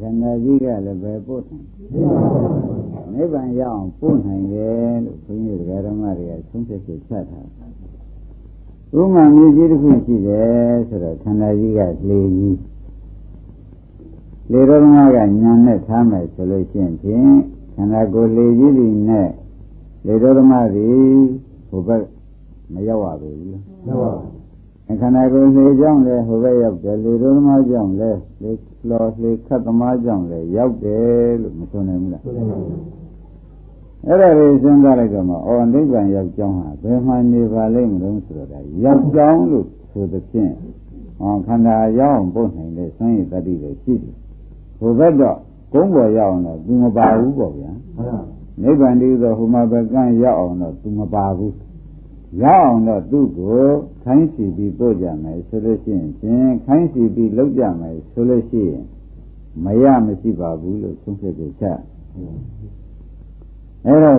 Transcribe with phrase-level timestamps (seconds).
[0.00, 1.66] ခန္ဓာကြီးကလည်းပဲပို့နိုင်
[3.14, 7.46] နိဗ္ဗာန်ရောက်အောင်ပို့နိုင်တယ်လို့ဘုန်းကြီးဓမ္မတွေကဆုံးဖြတ်ချက်ချထား
[8.98, 12.58] ဥမာမျိုးကြီးတစ်ခုရှိတယ်ဆိုတော့ခန္ဓာကြီးကလေကြီး
[14.50, 17.30] လေတော်ဓမ္မကညာနဲ့ထားမယ်ဆိုလို့ရှိရင်ဖြင့်
[17.74, 19.28] ခန္ဓာကိုယ်လေကြီးတွေနဲ့
[20.06, 20.90] လေတော်ဓမ္မတွေ
[21.68, 22.04] ဟိုဘက်
[22.72, 24.31] မရောက်ရဘူးလားမရောက်ပါဘူး
[25.00, 28.52] ခန္ဓာကိုယ်လေကြောင့်လည်းဟိုဘက်ရောက်တယ်လေတော်ဓမ္မကြောင့်လည်းလေ
[28.88, 33.02] လော်လေခတ်သမားကြောင့်လည်းရောက်တယ်လို့မဆိုနိုင်ဘူးလားဆိုနိုင်ပါဘူး
[34.06, 40.52] အဲ့ဒါလေးစဉ်းစားလိုက်တော့မှအော်နိဗ္ဗာန်ရောက်ကြောင်းဟာဘယ်မှနေပါလိမ့်မလို့ဆိုတော့ရောက်ကြောင်းလို့ဆိုသဖြင့်
[41.18, 44.14] ဟောခန္ဓာရောက်အောင်ပို့နိုင်တဲ့စွမ်းရည်တတိတွေရှိတယ်။
[44.78, 45.38] ဟိုဘက်တော့
[45.72, 47.70] ကုန်းပေါ်ရောက်အောင်တော့သူမပါဘူးပေါ့ဗျာ။
[48.62, 51.52] နိဗ္ဗာန်တည်းဆိုဟိုမှာပဲကန့်ရောက်အောင်တော့သူမပါဘူး။
[52.40, 53.62] ရောက်အောင်တော့သူ့ကို
[54.04, 58.84] ခိုင်းစီပြီးပို့ကြမယ်ဆိုလို့ရှိရင်ဖြင့်ခိုင်းစီပြီးလုပ်ကြမယ်ဆိုလို့ရှိရင်
[59.64, 61.78] မရမရှိပါဘူးလို့သုံးဖြတ်ကြချက်
[63.86, 64.18] အဲ့တော့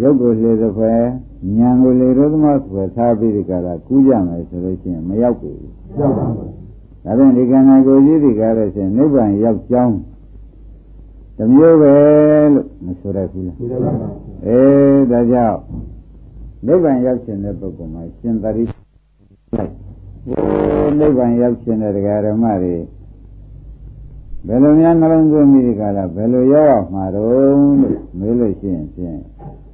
[0.00, 1.00] ရုပ်ကိုလေသဖွယ်
[1.58, 5.58] ဉာဏ်ကိုလေရောသမဆွယ်ထားပြီးဒီကရာကူးကြမယ်ဆိုလို့ရှိရင်မရောက်ဘူး
[6.00, 6.50] ရောက်ပါဘူး
[7.04, 9.96] ဒါဖြင့်ဒီကံနာကိုကြီးဒီကားလို့ရှိရင်နိဗ္ဗာန်ရောက်ကြောင်း
[11.38, 11.94] တမျိုးပဲ
[12.54, 14.10] လို့မဆိုရဘူးလားဆိုရပါဘူး
[14.46, 15.58] အေးဒါကြောင့်
[16.66, 18.64] နိဗ္ဗာန်ရောက်ခြင်းတဲ့ပုဂ္ဂိုလ်မှာရှင်သာရိ
[19.56, 19.70] လိုက်
[20.24, 22.74] ဟိုနိဗ္ဗာန်ရောက်ခြင်းတဲ့တရားဓမ္မတွေ
[24.46, 27.58] ဘယ်လိုများနှလုံးသွင်းပြီးဒီကလာဘယ်လိုရောက်အောင်မှာတော့လို့
[28.18, 29.18] မေးလို့ရှိရင်ဖြင့်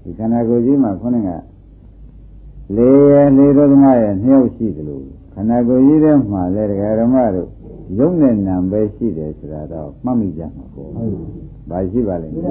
[0.02, 1.30] ဒီခန္ဓာကိုယ်ကြီးမှာခေါင်းက
[2.77, 5.00] လေရလေတော်ဓမ္မရဲ့နှစ်ယောက်ရှိသလို
[5.34, 7.48] ခန္ဓာကိုယ်ကြီးထဲမှာလည်းတရားဓမ္မတို့
[7.98, 10.91] ယုံနဲ့နံပဲရှိတယ်ဆိုတာတော့မှတ်မိကြမှာပေါ့။
[11.70, 12.50] ဘာရှိပါလိမ့်မလဲ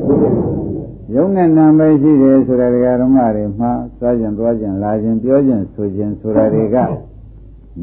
[1.14, 6.78] ။ယုံနဲ့နံပဲရှိတယ်ဆိုတာတရားဓမ္မတွေမှာသွားကျင်သွားကျင်လာကျင်ပြောကျင်ဆိုကျင်ဆိုတာတွေက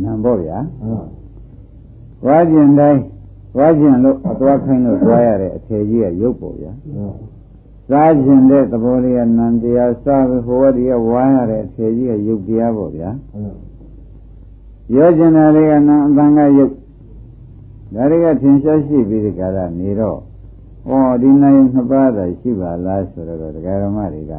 [0.02, 0.58] နံပေါ့ဗျာ။
[2.22, 3.00] သွားကျင်တိုင်း
[3.56, 6.72] သွားခြင်းလို့အသွားခိုင်းလို့သွားရတဲ့အထေကြီးကရုပ်ပေါ့ဗျာ
[7.88, 13.10] စားခြင်းတဲ့သဘောလေးကနံတရားစားပြီးဟိုဝတ္တိကဝါရတဲ့အထေကြီးကရုပ်တရားပေါ့ဗျာ
[14.94, 16.72] ရောခြင်းတာလေးကနံအပန်းကရုပ်
[17.94, 20.18] ဒါတွေကထင်ရှားရှိပြီးဒီကရနေတော့
[20.88, 20.92] ဩ
[21.22, 24.34] ဒီနိုင်နှစ်ပါးသာရှိပါလားဆိုတော့ဒကာရမတွေက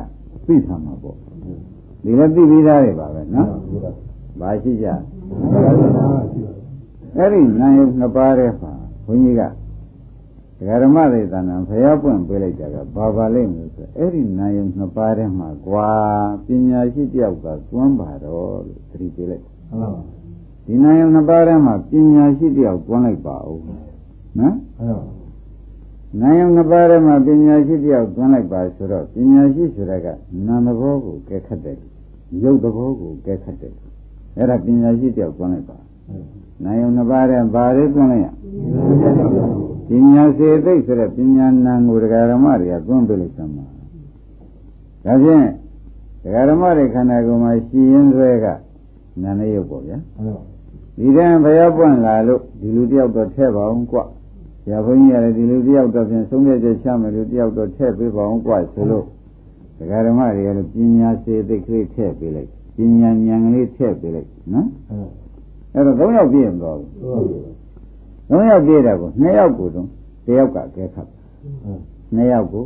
[0.46, 1.18] သိသမှာပေါ့
[2.04, 3.50] ဒီလည်းသိပြီးသားတွေပါပဲနော်
[4.40, 4.88] ဘာရှိကြ
[7.18, 8.72] အဲ့ဒီနိုင်နှစ်ပါးတဲ့ပါ
[9.06, 9.42] ဘုန်းကြီးက
[10.58, 15.90] ဒကာဓမ္မတွေတဏ္ဍာဖျားပွင့်ပေးလိုက်တာကဘာပါလိမ့်လို့ဆိုအဲ့ဒီနာယုံနှစ်ပါးထဲမှာကွာ
[16.46, 19.90] ပညာရှိတယောက်ကကျွမ်းပါတော့လို့သတိပေးလိုက်ဟုတ်ပါ
[20.66, 23.62] ဒီနာယုံနှစ်ပါးထဲမှာပညာရှိတယောက်ကျွမ်းလိုက်ပါဦး
[24.40, 25.17] နော်ဟုတ်ပါ
[26.22, 30.08] နာယုံနှစ်ပါးထဲမှာပညာရှိတယောက်ကျွမ်းလိုက်ပါဆိုတော့ပညာရှိဆိုတာက
[30.48, 31.78] နာမ်သဘောကိုကဲခတ်တယ်
[32.44, 33.74] ရုပ်သဘောကိုကဲခတ်တယ်
[34.38, 35.78] အဲ့ဒါပညာရှိတယောက်ကျွမ်းလိုက်ပါ
[36.64, 38.28] နိုင်ုံနှစ်ပါးတဲ့ဘာတွေသွင်းလိုက်ရ
[39.90, 43.66] ပညာစေသိဆိုတဲ့ပညာနာကိုတရားဓမ္မတွေကသွင်းပေးလိုက်သမှာ
[45.06, 45.46] ဒါဖြင့်
[46.24, 48.46] တရားဓမ္မတွေခန္ဓာကိုယ်မှာရှိရင်းဆွဲက
[49.22, 49.98] နာနေရုပ်ပေါ့ဗျာ
[50.98, 54.00] ဒီတန်းဘယ်ပွင့်လာလို့ဒီလူတယောက်တော့ထဲပါအောင်ကွ
[54.68, 59.06] ဆရာဘုန်းကြီးရတယ်ဒီလူတယောက်တော့ဖြင့်သုံးရချက်ချမယ်လို့တယောက်တော့ထဲပေးပါအောင်ကွဆိုလို့
[59.78, 64.68] တရားဓမ္မတွေကလည်းပညာစေသိကလေးထဲပေးလိုက်ပညာဉာဏ်ကလေးထဲပေးလိုက်နော်
[65.74, 66.90] အဲ့တော့၃ယောက်ပြည့်မသွားဘူး
[68.30, 69.88] ၃ယောက်ပြည့်တယ်ကို၂ယောက်ကိုတော့
[70.26, 71.08] တယောက်ကကဲခတ်
[72.16, 72.66] ၂ယောက်ကို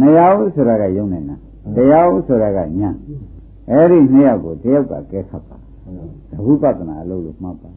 [0.00, 1.36] ၂ယောက်ဆိုတာကယုံနေတာ
[1.76, 2.90] တယောက်ဆိုတာကညာ
[3.70, 5.56] အဲ့ဒီ၂ယောက်ကိုတယောက်ကကဲခတ်ပါ
[6.30, 7.70] သဟုပဒနာအလုပ်လို့မှတ်ပါ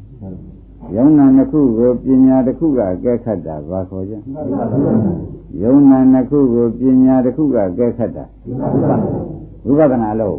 [0.96, 4.14] ယုံနာနှစ်ခုကိုပညာတစ်ခုကကဲခတ်တာဘာခေါ်ကြ
[5.62, 8.26] ယုံနာနှစ်ခုကိုပညာတစ်ခုကကဲခတ်တာ
[9.66, 10.38] ဝိပဿနာလို့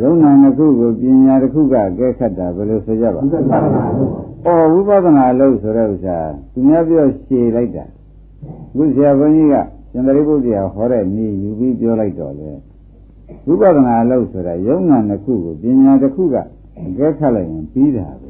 [0.00, 3.20] ယုံနာနှစ်ခုကိုပညာတစ်ခုကကဲခတ်တာဘယ်လိုဆိုကြပါ။
[4.46, 6.18] အော်ဝိပဿနာလို့ဆိုတဲ့ဥစ္စာ
[6.52, 7.84] သူများပြောရှည်လိုက်တာ။
[8.76, 9.54] ခုဆရာဘုန်းကြီးက
[9.90, 12.48] ရှင်သာရိပုတ္တရာဟောတဲ့နည်းယူပြီးပြောလိုက်တော့လေ။
[13.46, 16.36] ဝိပဿနာလို့ဆိုတာယုံနာနှစ်ခုကိုပညာတစ်ခုက
[16.98, 18.29] ကဲခတ်လိုက်ရင်ပြီးတာပဲ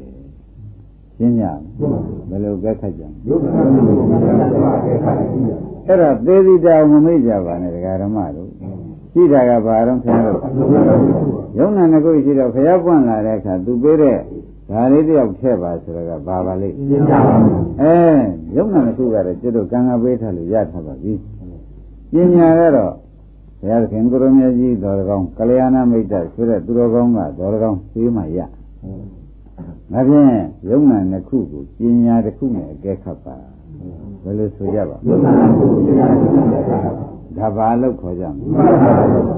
[1.21, 1.45] ရှင်းကြ
[2.29, 8.49] ဘယ်လိုကဲခတ်ကြလဲ။ယုံနာနှစ်ခုကိုပညာတစ်ခုကကဲခတ်လိုက်အဲ့ဒါသေတိတာမမိတ်ကြပါနဲ့ဒကာဓမ္မတို့
[9.13, 10.39] ရှိတာကဘာတော့ခင်ဗျားတို့
[11.57, 14.17] ယုံနာငကုရှိတော့ခရပွင့်လာတဲ့အခါသူပေးတဲ့
[14.69, 16.75] ဒါလေးတယောက်ထည့်ပါဆိုတော့ဘာပါလိမ့်
[17.81, 17.95] အဲ
[18.55, 21.13] ယုံနာငကုကတော့ကျွတ်တို့ကံကပေးထားလို့ရထားပါပြီ
[22.13, 22.93] ပညာကတော့
[23.61, 28.39] ဘုရားခင်ကိုရမကြီးတော်တော်ကောင်းကလျာဏမိတ်တဆိုတဲ့သူတော်ကောင်းကတော်တော်ကောင်းပေးမှရ
[29.91, 30.33] ငါဖြင့်
[30.69, 33.37] ယုံနာနှစ်ခုကိုပညာတစ်ခုနဲ့အကဲခတ်ပါ
[34.23, 38.45] ဘယ်လိုဆိုကြပါယုံနာနှစ်ခုပညာတစ်ခုနဲ့အကဲခတ်ပါဒါဘာလို့ခေါ်ကြမလဲ။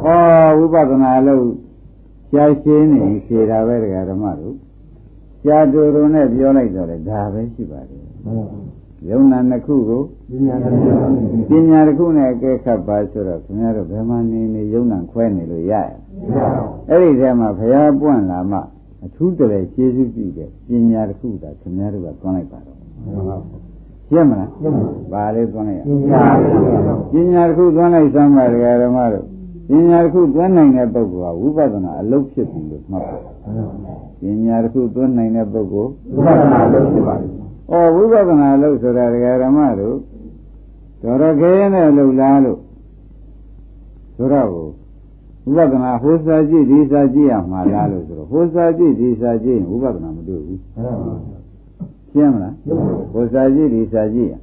[0.05, 1.45] ဩဝိပဿနာလို့
[2.29, 4.55] ရှားရှင်းနေဖြေတာပဲတရားဓမ္မတို့
[5.43, 8.03] ရှားတူတူနဲ့ပြောလိုက်တော့လေဒါပဲရှိပါတယ်
[9.09, 15.89] ယုံနာနှစ်ခုကိုပညာတစ်ခုနဲ့အကဲခတ်ပါဆိုတော့ခင်ဗျားတို့ဘယ်မှာနေနေယုံနာခွဲနေလို့ရရဲ့
[16.89, 18.59] အဲ့ဒီထဲမှာဘုရားပွင့်လာမှ
[19.03, 22.77] အထူးတည်းကျေးဇူးပြုတဲ့ပညာတစ်ခုသာခင်ဗျားတို့ကတွန်းလိုက်ပါတော့
[24.07, 24.49] ရှင်းမလား
[25.13, 25.81] ပါလေတွန်းလိုက်ရ
[27.13, 29.25] ပညာတစ်ခုတွန်းလိုက်စမ်းပါဒကာဓမ္မတို့
[29.69, 33.17] ပညာတစ်ခုတွန်းနိုင်တဲ့ပုဂ္ဂိုလ်ကဝိပဿနာအလုပ်ဖြစ်ပြီလို့မှတ်ပါ
[34.21, 37.29] ပညာတစ်ခုတွန်းနိုင်တဲ့ပုဂ္ဂိုလ်ဝိပဿနာအလုပ်ဖြစ်ပါပြီ
[37.71, 39.97] ဩဝိပဿနာလို့ဆိုတာဒကာဓမ္မတို့
[41.01, 42.59] တော်တော်ခဲနဲ့လှုပ်လားလို့
[44.15, 44.49] ဆိုတော့
[45.45, 50.59] ဝိပဿနာဟိုစာကြည့်ဒီစာကြည့်ရမှာလားလို့ဆိုတော့ဟိုစာကြည့်ဒီစာကြည့်ရင်ဝိပဿနာမတွေ့ဘူး
[52.11, 52.53] ရှင်းမလား
[53.13, 54.33] ဟိုစာကြည့်ဒီစာကြည့်ရ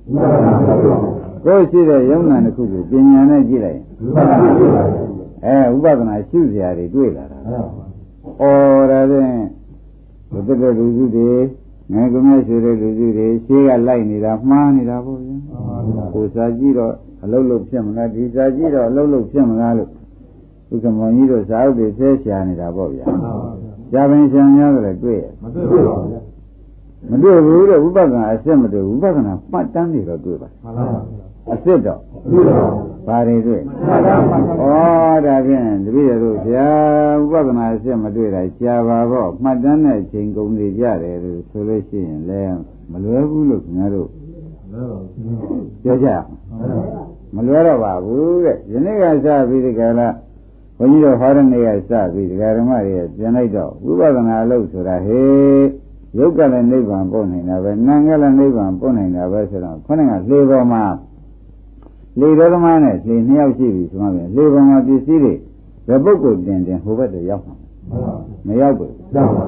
[1.45, 3.85] ကိုယ်ရှိတဲ့ယုံနာတစ်ခုကိုပညာနဲ့ကြည့်လိုက်ရင်
[5.47, 7.49] အဲဝိပဿနာရှုစရာတွေတွေ့လာတာဩ
[8.91, 9.35] ဒါဖြင့်
[10.33, 11.31] ဘုဒ္ဓလူစုတွေ
[11.93, 15.37] ငယ်ကမြတ်ရှိတဲ့လူစုတွေရှေးကလိုက်နေတာမှားနေတာပေါ့ဗျာ
[16.15, 16.93] ကိုစာကြည့်တော့
[17.23, 19.91] အလုတ်လုတ်ဖြစ်မလားဒီစာကြည့်တော့အလုတ်လုတ်ဖြစ်မလားလို့
[20.73, 23.07] ဥက္ကမောင်ကြီးတို့စာအုပ်တွေဆဲရှာနေတာပေါ့ဗျာ
[23.93, 26.31] ကြာပင်ဆံများတယ်တွေ့ရမတွေ့ပါဘူး
[27.11, 31.01] မတွေ့ဘူးတဲ့ဝိပဿနာအစစ်မတွေ့ဝိပဿနာမှတ်တမ်းနေတော့တွေ့ပါမှန်ပါပါ
[31.53, 32.01] အစစ်တော့
[33.07, 33.65] ဘာတွေတွေ့ဩ
[35.27, 36.69] ဒါဖြင့်တပည့်တို့ဆရာ
[37.31, 42.59] ဝိပဿနာအစစ်မတွေ့တာကြာပါတော့မှတ်တမ်းတဲ့ချိန်ကုန်နေကြတယ်လို့ဆိုလို့ရှိရင်လည်း
[42.91, 44.09] မလွယ်ဘူးလို့ခင်ဗျားတို့
[45.83, 46.09] ပြောကြ
[47.35, 50.09] မလွယ်တော့ပါဘူးတဲ့ယနေ့ကစပြီးဒီကလာ
[50.81, 55.67] ဘုန်းကြီးတို့ဟောတဲ့နေ့ကစပြီးဒကာဓမ္မတွေပြန်လိုက်တော့ဝိပဿနာအလုပ်ဆိုတာဟေး
[56.19, 60.83] ယုတ်ကလည်းနိဗ္ဗာန်ပို့နိုင်တာပဲနာငယ်လည်းနိဗ္ဗာန်ပို့နိုင်တာပဲဆိုတော့ခေါင်းကလေပေါ်မှာ
[62.21, 65.35] လေတော်သမားနဲ့လေနှစ်ယောက်ရှိပြီဆိုမှပြန်လေပေါ်မှာပစ္စည်းတွေ
[65.89, 67.55] ဘယ်ပုဂ္ဂိုလ်တင်တင်ဟိုဘက်တည်းရောက်မှာ
[68.47, 69.47] မရောက်ဘူးရောက်ပါ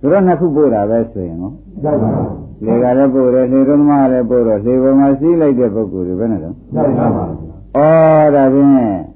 [0.00, 1.50] ဘူးဒါတော့နှစ်ခုပို့တာပဲဆိုရင်ရော
[1.84, 7.26] ရောက်ပါဘူးလေကလည်းပို့တယ်လေတော်သမားလည်းပို့တော့လေပေါ်မှာစီးလိုက်တဲ့ပုဂ္ဂိုလ်တွေဘယ်နဲ့တော့ရောက်ပါဘူး
[7.74, 9.09] ဩဒါဖြင့်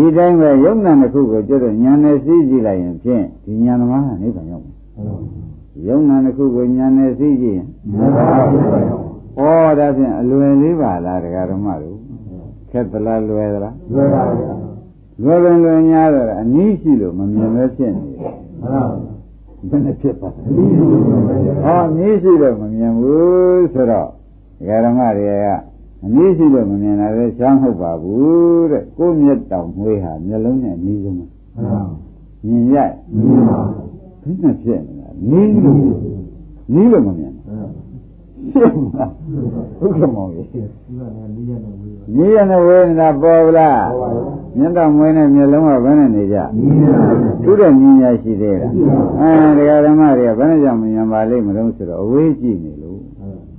[0.00, 4.74] ဒီတိုင်းပဲယုံနာတစ်ခုကိုကျတော့ဉာဏ်နဲ့သိကြည့်လိုက်ရင်ဖြင့်ဒီဉာဏ်သမားကနိဗ္ဗာန်ရောက်မယ်
[5.86, 7.68] ယုံနာတစ်ခုကိုဉာဏ်နဲ့သိကြည့်ရင်
[7.98, 11.96] နိဗ္ဗာန်ရောက်ဩဒါဖြင့်အလွယ်လေးပါလားတရားဓမ္မတို့
[12.70, 14.42] ခက်သလားလွယ်သလားလွယ်ပါဘူး
[15.22, 18.82] လွယ်ပင်လွယ်များတော့အနည်းရှိလို့မမြင်ပဲဖြစ်နေတယ်မှန်ပါ
[19.68, 20.40] ဘယ်နဲ့ဖြစ်ပါလဲ။
[21.66, 25.46] အော်နည်းရှိတော့မမြင်ဘူးဆိုတော့ဒကာဓမ္မတွေက
[26.04, 31.24] အနည်းရှိလို့မမြင်တာလည်းရှားမဟုတ်ပါဘူးတဲ့ကိုယ်မျက်တောင်မွေးဟာမျက်လုံးနဲ့အနည်းဆုံးပဲ
[32.46, 32.76] မြင်ရ
[33.16, 33.60] မြင်ပါ
[34.22, 35.78] ဘယ်နဲ့ဖြစ်နေတာနည်းလို့
[36.72, 37.32] နည်းလို့မမြင်
[38.52, 39.12] ရှင်းမလား
[39.78, 40.46] ဟုတ်ကဲ့မောင်ကြီး
[42.16, 43.86] နည်းရနဲ့ဝေးနေတာပေါ်ဗလား
[44.58, 46.38] မျက်တောင်မွေးနဲ့မျက်လုံးကဘယ်နဲ့နေကြ
[47.42, 48.72] သူတဲ့ညီညာရှိသေးလား
[49.20, 53.00] အဲတရားဓမ္မတွေကဘယ်နဲ့ကြောင့်မမြင်ပါလိမ့်မလို့ဆိုတော့အဝေးကြည့်နေလို့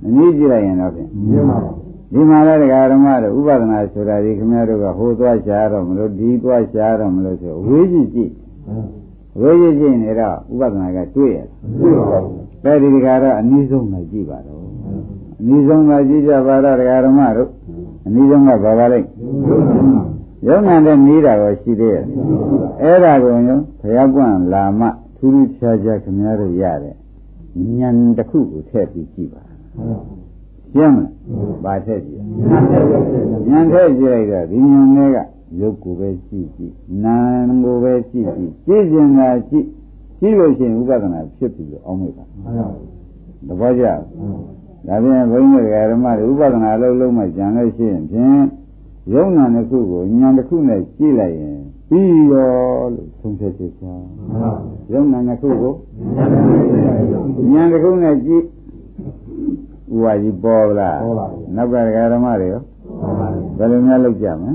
[0.06, 1.72] အနည်းကြည့်လိုက်ရင်တော့ဖြင့်မြင်ပါပါ
[2.12, 8.32] ဒီမှာလည်းတရားဓမ္မတို့ဥပဒနာဆိုတာဒီခင်ဗျားတို့ကဟိုသွားရှားတော့မလို့ဒီသွားရှားတော့မလို့ဆိုဝေးကြည့်ကြည့်
[9.40, 11.38] ဝေးကြည့်ကြည့်နေတော့ဥပဒနာကတွေ့ရ
[11.80, 14.62] တွေ့ပါဘူးပဲဒီကတော့အနည်းဆုံးမှကြည့်ပါတော့
[15.40, 17.50] အနည်းဆုံးမှကြည့်ကြပါတော့တရားဓမ္မတို့
[18.06, 19.08] အနည်းဆုံးကဘာပါလိမ့်
[20.46, 22.04] ယုံနာတဲ့နေတာကိုရှိသေးရဲ့
[22.82, 24.86] အဲ့ဒါကိုညဘုရားကွန့်လာမှ
[25.16, 26.94] ထူးထူးခြားခြားခင်ဗျားတို့ရတဲ့
[27.78, 29.42] ဉာဏ်တစ်ခုကိုထည့်ပြီးကြည့်ပါ
[30.74, 31.12] ရှင်းမလား
[31.64, 32.22] ဘာထက်ကြည့်
[33.48, 35.18] ဉာဏ်ထက်ကြည့်လိုက်တော့ဒီဉာဏ်လေးက
[35.60, 39.66] ရုပ်ကိုပဲကြည့်ကြည့်နာမ်ကိုပဲကြည့်ကြည့်ကြည့်ခြင်းကကြည့်
[40.20, 42.24] ကြည့်လို့ရှိရင်ဥပဒနာဖြစ်ပြီလို့အောင်းမိတာ
[43.46, 43.84] သဘောကျ
[44.86, 48.42] ဒါပြန်ဘုန်းကြီးတွေကဓမ္မတွေဥပဒနာလုံးလုံးမှကြံလို့ရှိရင်ဖြင့်
[49.12, 52.52] ယုံနာတစ်ခုကိုဉာဏ်တစ်ခုနဲ့ကြည့်လိုက်ရင်ပြီးရော
[52.94, 53.94] လို့သုံးဖြတ်ချက်ချာ
[54.92, 55.72] ယုံနာတစ်ခုကို
[57.52, 58.44] ဉာဏ်တစ်ခုနဲ့ကြည့်
[59.94, 62.62] ဥပါကြီးပေါ်လားပေါ်ပါဘူးနောက်ကဒကာဓမ္မတွေရော
[63.00, 64.52] ပေါ်ပါဘူးဘယ်လိုများလုပ်ကြမလဲ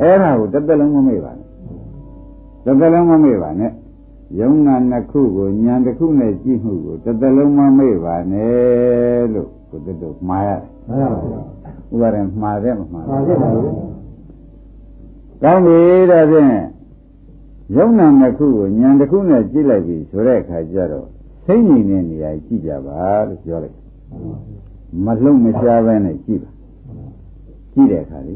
[0.00, 1.46] အဲ့ဒါကိုတစ်သက်လုံးမမေ့ပါနဲ့
[2.64, 3.72] တစ်သက်လုံးမမေ့ပါနဲ့
[4.40, 13.72] ယုံနာနှစ်ခုကိုဉာဏ်တစ်ခုနဲ့ကြည့်မှုကိုတစ်သက်လုံးမမေ့ပါနဲ့လို့ကိုတတို့မှားရတယ်မှန်ပါဘူးဥပါရင်မှားတယ်မမှားဘူးမှားတယ်ပါဘူး
[15.42, 15.78] ကောင်းပြီ
[16.10, 16.54] ဒါဖြင့်
[17.76, 21.08] ယုံနာနှစ်ခုကိုဉာဏ်တစ်ခုနဲ့ကြည့်လိုက်ပြီဆိုတဲ့အခါကျတော့
[21.46, 23.76] စိတ်ငြိမ်တဲ့နေရာကြည့်ကြပါလို့ပြောလိုက်
[25.04, 26.50] မလှုပ်မရှားပဲနဲ့ကြည့်ပါ
[27.72, 28.34] ကြည့်တဲ့အခါလေ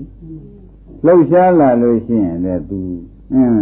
[1.04, 2.78] လှုပ်ရှားလာလို့ရှိရင်လည်း तू
[3.32, 3.52] အင်း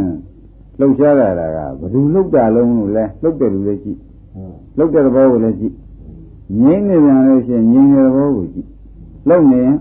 [0.80, 3.98] လှုပ်ရှားလာတာကဘယ်သူလှုပ်တာလုံးလို့လဲလှုပ်တယ်လူလည်းကြည့်
[4.78, 5.74] လှုပ်တဲ့သဘောကိုလည်းကြည့်
[6.62, 8.68] ငြိမ့်နေပြန်လို့ရှိရင်ငြိမ့်တဲ့သဘောကိုကြည့်
[9.28, 9.76] လှုပ်နေရင်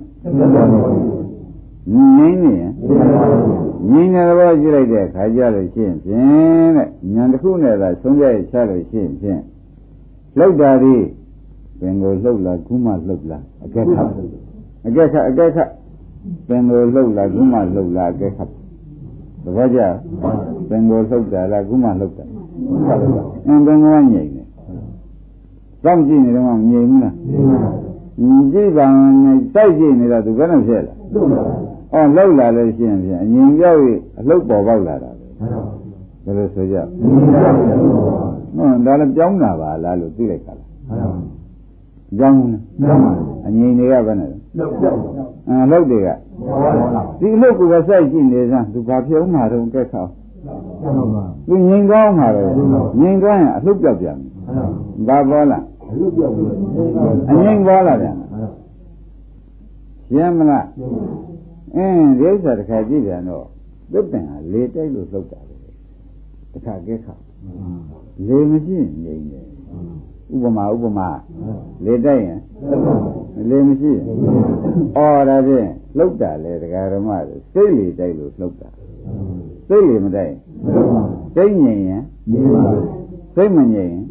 [2.17, 2.71] ငြိမ့်နေရင်
[3.91, 9.41] ငြိမ့်တဲ့သဘောကြည့်လိုက်တဲ့အခါကျလို့ရှိရင်ဖြင့်တဲ့ဉာဏ်တစ်ခုနဲ့သာဆုံးဖြတ်ရချလို့ရှိရင်ဖြင့်
[10.39, 10.95] လောက်တာဒီ
[11.79, 14.07] ဘင်ကိုလှုပ်လာခုမှလှုပ်လာအကက်ခတ်
[14.87, 15.69] အကက်ခတ်အကက်ခတ်
[16.47, 18.49] ပင်ကိုလှုပ်လာခုမှလှုပ်လာအကက်ခတ်
[19.43, 19.79] သဘောကျ
[20.69, 22.25] ပင်ကိုလှုပ်တာလားခုမှလှုပ်တာ
[23.47, 24.23] အင်းပင်ကငြိမ့်နေ
[25.83, 27.15] စောင့်ကြည့်နေတော့မငြိမ်ဘူးလား
[28.51, 28.85] ကြည့်ပါ
[29.23, 30.93] နဲ့စိုက်ကြည့်နေတော့သူဘယ်နဲ့ဖြစ်လဲ
[31.93, 33.87] အော်လှုပ်လာလို့ရှိရင်ဖြင့်အငြိမ်ပြောက်ရ
[34.19, 35.25] အလှုပ်ပေါ်ပေါက်လာတာပဲ
[36.25, 36.75] ဘယ်လိုဆိုကြ
[38.57, 40.59] ဟုတ်ဒါလည်းပြောင်းတာပါလားလို့သိလိုက်ကြလား
[42.19, 42.37] ကြောင်း
[43.47, 44.37] အငြိမ်တွေကဘယ်နဲ့လဲ
[45.47, 46.09] အဲလှုပ်တွေက
[47.19, 50.05] ဒီလှုပ်ကိုပဲစိုက်ကြည့်နေစမ်းသူဘာပြုံးမှာတော့ကဲခေါ
[51.47, 52.43] သူငြိမ်ကောင်းမှာပဲ
[52.99, 54.17] ငြိမ်ကောင်းရင်အလှုပ်ပြောက်ပြန်
[55.07, 55.63] ဘာပေါ်လား
[57.29, 58.15] အငြိမ်ပေါ်လာပြန်
[60.07, 60.65] ရှင်းမလား
[61.75, 63.45] အင်းဒီဥစ္စာတစ်ခါကြည့်ပြန်တော့
[63.91, 65.55] သစ်ပင်ကလေတိုက်လို့လှုပ်တာလေ
[66.51, 67.15] တစ်ခါကဲခါ
[68.27, 69.45] လေမရှိရင်ငြိမ်တယ်
[70.33, 71.09] ဥပမာဥပမာ
[71.85, 72.39] လေတိုက်ရင်
[73.49, 74.03] လေမရှိရင်
[74.97, 77.09] အော်ဒါဖြင့်လှုပ်တာလေတရားဓမ္မ
[77.53, 78.69] စိတ်လေတိုက်လို့လှုပ်တာ
[79.67, 80.33] စိတ်လေမတိုက်
[81.35, 82.01] စိတ်ငြိမ်ရင်
[83.35, 84.03] စိတ်မငြိမ်ရင်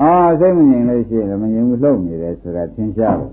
[0.00, 3.30] အာစိတ်မငြိမ်လို့ရှိရင်မငြိမ်ဘူးလှုပ်နေတယ်ဆိုတာသင်ရှားတယ်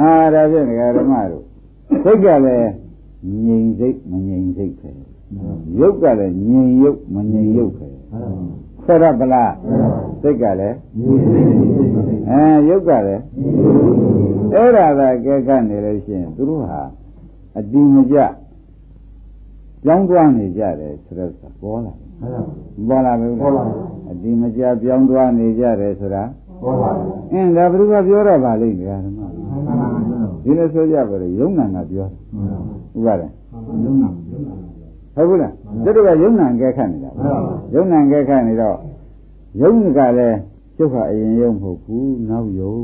[0.00, 1.44] အာဒါဖြင့်တရားဓမ္မတို့
[2.04, 2.70] စိတ်ကလည်း
[3.46, 4.90] ငြိမ်စိတ်မငြိမ်စိတ်ပဲ
[5.78, 7.88] ရုပ်ကလည်းငြိမ်ရုပ်မငြိမ်ရုပ်ပဲ
[8.88, 9.52] ဆက်ရပလား
[10.22, 10.76] စိတ်ကလည်း
[12.30, 13.22] အဲရုပ်ကလည်း
[14.54, 16.80] အဲ့ဒါကကဲကနေလို့ရှိရင်သူတို့ဟာ
[17.58, 18.16] အတိမကြ
[19.84, 21.92] ကြောင်းသွားနေကြတယ်ဆိုတော့ပေါ်လာ
[22.88, 23.64] ပေါ်လာပြီပေါ်လာ
[24.10, 26.24] အတိမကြပြောင်းသွားနေကြတယ်ဆိုတာ
[26.62, 26.90] ပေါ်လာ
[27.32, 29.20] အင်းဒါဘယ်သူကပြောတော့ပါလိမ့်မယ်ဓမ္မ
[30.42, 32.08] ဒီလိုဆိုကြပါလေယုံနာကပြော
[32.96, 33.28] ဥပါဒ်
[33.82, 34.08] ယုံနာ
[35.18, 35.52] ဟုတ်ဘူးလား
[35.84, 37.10] တို့ကယုံနာကဲခတ်နေတာ
[37.74, 38.76] ယုံနာကဲခတ်နေတော့
[39.60, 40.38] ယုံကလည်း
[40.76, 42.78] ကျုပ်ကအရင်ယုံမဟုတ်ဘူးနောက်ယုံ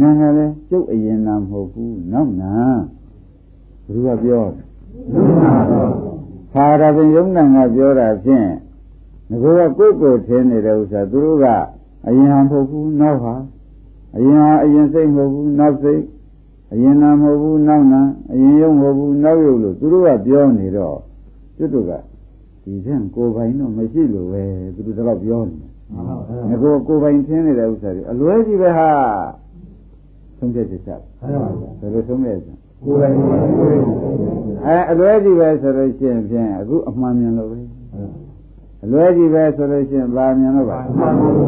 [0.00, 2.54] နာကလည်းကျုပ်အရင်နာမဟုတ်ဘူးနောက်နာ
[3.86, 4.44] ဘယ်သူကပြော
[5.14, 5.90] ယုံနာတော့
[6.52, 8.48] ခါရပင်ယုံနာကပြောတာဖြင့်
[9.28, 11.46] ငါကကိုယ်ကိုထင်းနေတဲ့ဥစ္စာသူတို့က
[12.06, 13.34] အရင်ဟာမဟုတ်ဘူးနောက်ဟာ
[14.16, 16.02] အရင်ဟာအရင်စိတ်မဟုတ်ဘူးနောက်စိတ်
[16.72, 20.96] အရင်နာမဟုတ်ဘူးနောက်နာအရင်ယုံမဟုတ်ဘူးနောက်ယုံလို့သူတို့ကပြောနေတော့
[21.56, 21.92] သူတို့က
[22.62, 24.42] ဒီဖြင့်ကိုယ်ပိုင်တော့မရှိလို့ပဲ
[24.74, 25.56] သူတို့တော့ပြောနေ
[26.48, 28.90] ငါကိုကိုယ်ပိုင်ထင်းနေတဲ့ဥစ္စာတွေအလွဲကြီးပဲဟာ
[30.38, 31.00] ဆုံးဖြတ်ချက်ချက်
[31.80, 33.14] ဘယ်လိုဆုံးလဲဆိုကိုယ်ပိုင်
[34.66, 37.60] အဲအလွဲကြီးပဲဆိုလို့ရှိရင်ဖြင့်အခုအမှန်မြင်လို့ပဲ
[38.84, 40.78] အလွဲကြီးပဲဆိုလို့ရှိရင်ဗာမြင်လို့ပါ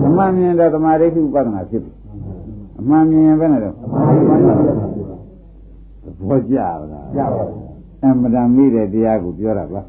[0.06, 1.92] အမှန်မြင်တော့သမာဓိဥပဒနာဖြစ်ပြီ
[2.80, 3.74] အမှန်မြင်ရင်ဘယ်နဲ့တော့
[6.20, 7.68] ဘောကြပါလားကြပါဘူး
[8.04, 9.82] အမတန်မိတဲ့တရားကိုပြောတာပါ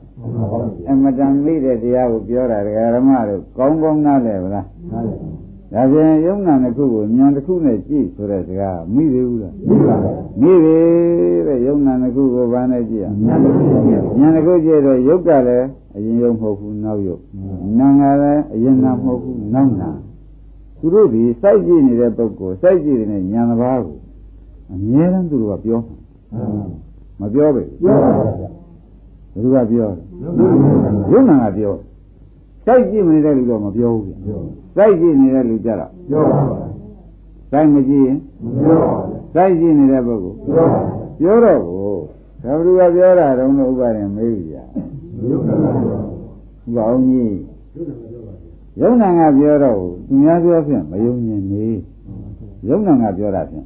[0.90, 4.66] အမတန်မိတဲ့တရားကိုပြောတာဒကာရမတို့ကောင်းကောင်းနားလည်ပါလား
[5.74, 10.80] ဒါပြန်ယုံနာတစ်ခုကိုဉာဏ်တစ်ခုနဲ့ကြည့်ဆိုတဲ့စကားမိသေးဘူးလားမိပါဘူးမိပြီ
[11.48, 13.64] တဲ့ယုံနာတစ်ခုကိုဘာနဲ့ကြည့်ရဉာဏ်တစ်ခု
[14.20, 17.22] ဉာဏ်တစ်ခုကြည့်တော့ယုတ်ကလည်းအရင်ယုံမဟုတ်ဘူးနောက်ယုတ်
[17.80, 19.90] နာငါလည်းအရင်နာမဟုတ်ဘူးနောက်နာ
[20.80, 23.98] သူတို့ဒီစိုက်ကြည့်နေတဲ့ပုဂ္ဂိုလ်စိုက်ကြည့်တဲ့ဉာဏ်တစ်ပါးကို
[24.74, 25.80] အမြဲတမ်းသူတို့ကပြော
[27.20, 28.59] မပြောပဲပြောပါဘူး
[29.42, 29.90] ဘယ်သူကပြော
[31.12, 31.74] ယုံနာကပြော
[32.66, 34.20] စိုက်ကြည့်မနေတဲ့လူတော့မပြောဘူးပြန်
[34.76, 36.58] စိုက်ကြည့်နေတဲ့လူကြတော့ပြောပါဘူး
[37.52, 41.96] စိုက်မကြည့်ရင်မပြောပါဘူးစိုက်ကြည့်နေတဲ့ပုဂ္ဂိုလ်ပြောပါဘူးပြောတော့ကို
[42.44, 46.00] ဒါဘယ်သူကပြောတာတုံးလို့ဥပါရင်မေးကြယုံနာကပြော
[46.76, 47.38] ဘောင်းကြီး
[48.80, 49.78] ယုံနာကပြောတော့
[50.08, 51.66] သူများပြောဖြင့်မယုံမြင်နေ
[52.68, 53.66] ယုံနာကပြောတာဖြင့်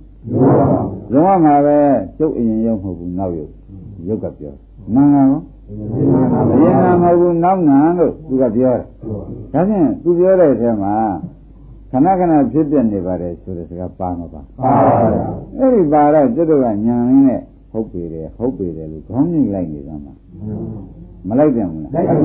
[1.14, 1.78] ယုံရမှာပဲ
[2.18, 3.48] ကျုပ်အရင်ယုံမဟုတ်ဘူးနောက်ယုံ
[4.08, 4.54] ယုတ်ကပြော
[4.96, 5.24] နာငါ
[5.68, 8.86] ရောအရင်ကမဟုတ်ဘူးနောက်နာလို့သူကပြောတယ်
[9.54, 10.96] ဒါဖြင့်သူပြောတဲ့အထဲမှာ
[11.92, 14.72] ခဏခဏဖြစ်ပြနေပါတယ်ဆိုတဲ့စကားပါမှာပါပါပါ
[15.58, 17.42] အဲ့ဒီပါတော့ကျွတ်တို့ကညာရင်းနဲ့
[17.72, 20.14] ဟုတ်ပေတယ်ဟုတ်ပေတယ်လို့ခေါင်းငိမ့်လိုက်နေသမှာ
[21.28, 22.16] မလိုက်ပြန်ဘူးလားလိုက်ပါ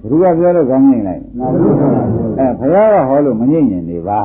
[0.00, 4.20] ဘူးဘုရားပြောလို့ခေါင်းငိမ့်လိုက်အဲဘုရားကဟောလို့မငိမ့်ရင်နေပါ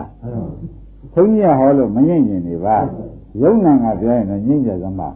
[1.13, 2.77] ဘုန်းကြီးကဟောလို့မငိမ့်ရင်နေပါ
[3.41, 5.07] ယုံနာကပြောရင်တော့ငိမ့်ကြစမ်းပါ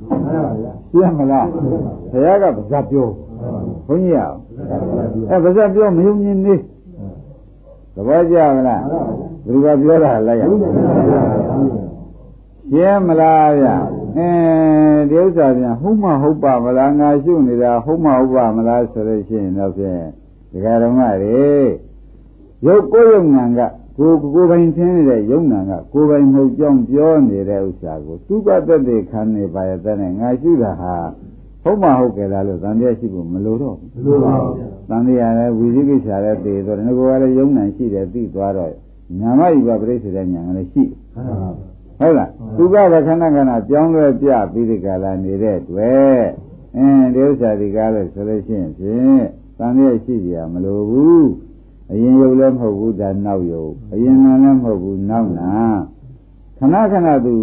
[0.92, 1.48] ရှင်းမလား
[2.12, 3.08] ဘုရားကဗဇတ်ပြော
[3.88, 6.56] ဘုန်းကြီးကအဲဗဇတ်ပြောမယုံရင်နေ
[7.94, 8.82] သဘောကျမလား
[9.46, 10.44] ဘယ်သူကပြောတာလိုက်ရ
[12.72, 13.68] ရှင်းမလားဗျ
[14.18, 14.30] အဲ
[15.10, 20.02] ဒီဥစ္စာပြန်ဟုတ်မဟုတ်ပါမလားငါရှုနေတာဟုတ်မဟုတ်ပါမလားဆိုလို့ရှိရင်တော့ဖြင့်
[20.52, 21.48] ဒီကရမတွေ
[22.66, 23.60] ရုပ်ကိုယ်ယုံနာက
[23.98, 30.96] ကိုကိုပိုင်သင်းနေတဲ့ယုံနာကကိုပိုင်မဟုတ်ကြောင်းပြောနေတဲ့ဥစ္စာကိုသူကတက်တဲ့ခံနေပါရဲ့တဲ့ငါရှုတာဟာ
[31.64, 34.54] ဟုတ်မဟုတ်ကြလားလို့သံဃာရှိဖို့မလိုတော့ဘူးမလိုပါဘူး
[34.90, 38.74] သံဃာလည်းဝိသိကိစ္စလည်းသိတော့ငါကလည်းယုံနာရှိတယ်သိသွားတော့
[39.20, 40.84] ညာမဤပါပြိစ္ဆေတဲ့ညာကလည်းရှိ
[42.00, 46.22] ဟုတ်လားသူကလည်းခဏခဏပြောင်းလဲပြပြီးဒီကလာနေတဲ့တွေ့
[46.78, 49.26] အင်းဒီဥစ္စာဒီကားလို့ဆိုလို့ရှိရင်ဖြင့်
[49.60, 51.28] တန်ရရှိကြမလို့ဘူး
[51.92, 55.52] အရင်ယုတ်လည်းမဟုတ်ဘူးဒါနောက်ယုတ်အရင်နာလည်းမဟုတ်ဘူးနောက်နာ
[56.58, 57.34] ခဏခဏသူ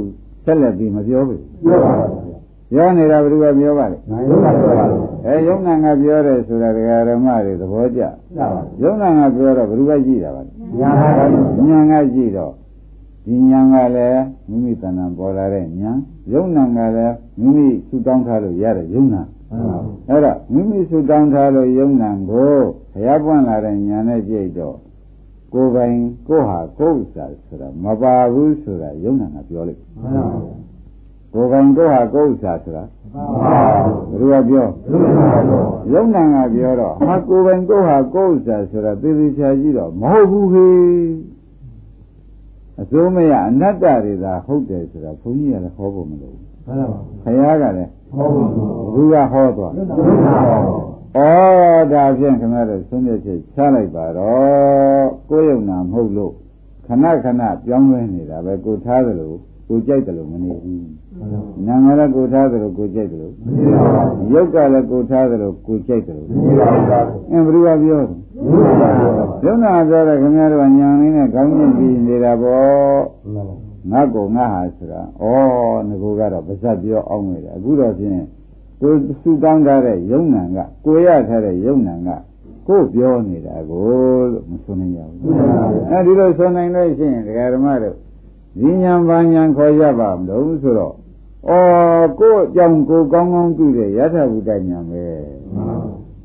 [0.44, 2.34] ဆက်လက်ပြီးမပြောဘူးပြောပါဘူး
[2.70, 3.96] ပြောနေတာဘယ်သူကပြောပါလဲ
[5.24, 8.00] အဲယုံနာကပြောတယ်ဆိုတာဒကာရမတွေသဘောကျ
[8.82, 10.52] ယုံနာကပြောတော့ဘယ်သူကကြည့်တာပါလဲ
[11.68, 12.52] ညာကကြည့်တော့
[13.24, 15.92] ဒီညာကလည်းမိမိတဏ္ဍာပေါ်လာတဲ့ညာ
[16.32, 19.22] ယုံနာကလည်းမိမိဆူတောင်းထားလို့ရတဲ့ယုံနာ
[20.08, 22.58] အဲ့တော့မိမိဆူတောင်းထားလို့ယုံနာကို
[22.94, 24.76] ဘုရားပွင့်လာတဲ့ညာနဲ့ကြည့်တော့
[25.52, 25.96] ကိုယ်ပိုင်
[26.28, 29.80] ကိုယ်ဟာကိုယ်ဥစ္စာဆိုတာမပါဘူးဆိုတာယုံနာကပြောလိုက်
[31.32, 32.84] ကိုယ်ပိုင်ကိုယ်ဟာကိုယ်ဥစ္စာဆိုတာ
[34.10, 34.66] ဘယ်လိုပြော
[35.92, 40.68] ယုံနာကပြောတော့ဟာကိုယ်ပိုင်ကိုယ်ဟာကိုယ်ဥစ္စာဆိုတာသေသေးချာကြည့်တော့မဟုတ်ဘူးခေ
[42.80, 48.48] အစိုးမရအနတ္တတွေသာဟုတ်တယ်ဆိုတာဘုန်းကြီးကလည်းဟောဖို့မလိုဘူးမှန်ပါပါခရီးကလည်းဟောဖို့
[48.94, 49.72] ဘူးကဟောသွား
[51.16, 51.20] ဩ
[51.92, 56.32] ဒါဖြင့်ခင်ဗျားတို့သုံးရချက်ချလိုက်ပါတော့ကိုယ်ယုံနာမဟုတ်လို့
[56.86, 59.32] ခဏခဏပြောင်းလဲနေတာပဲကိုထားသလို
[59.68, 60.86] ကိုကြိုက်တယ်လို့မနေဘူး
[61.66, 68.08] နာငါလည်းကိုထားတယ်လို့ကိုကြိုက်တယ်လို့မနေပါဘူးရုပ်ကလည်းကိုထားတယ်လို့ကိုကြိုက်တယ်လို့မနေပါဘူးအင်းဘယ်လိုပြောတယ်
[69.44, 73.00] ယုံနာပြောတယ်ခင်ဗျားတို့ကညာနေနဲ့ခေါင်းညှိပြီးနေတာပေါ့
[73.90, 75.24] ငါကောငါဟာဆိုတာဩ
[75.88, 78.24] ငကိုကတော့ပါဇက်ပြောအောင်နေတယ်အခုတော့ဖြင့်
[78.80, 82.08] ကိုစုတောင်းထားတဲ့ယုံနာကကိုရထားတဲ့ယုံနာက
[82.68, 85.32] ကိုပြောနေတာကိုလို့မဆိုနိုင်ရဘူး
[85.90, 87.96] အဲဒီလိုဆိုနိုင်လို့ရှိရင်ဒကာဓမ္မတို့
[88.58, 90.94] ဒီညာဘာညာခေါ်ရပါမလို့ဆိုတော့
[91.48, 91.54] ဩ
[92.18, 95.04] ကိုအကြောင်းကိုကောင်းကောင်းသိတဲ့ယထာဘုဒ္ဓညာပဲ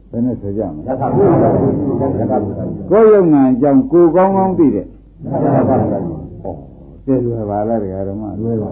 [0.09, 1.45] ဘယ်နဲ့ဆိုကြမလဲယထာဘုဒ္ဓ
[2.91, 4.87] ကိုယုံနာအကြောင်းကိုကောင်းကောင်းသိတဲ့ယ
[5.31, 6.47] ထာဘုဒ္ဓဩ
[7.05, 8.71] ကျေလွယ်ပါလားတရားဓမ္မလွယ်ပါ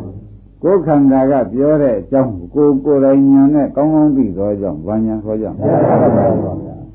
[0.61, 5.71] ကိုယ်ခန္ဓာကပြောတဲ့အကြောင်းကိုကိုယ်တိုင်ညာနဲ့ကောင်းကောင်းသိသောကြောင့်ဘာညာခေါ်ကြမလဲ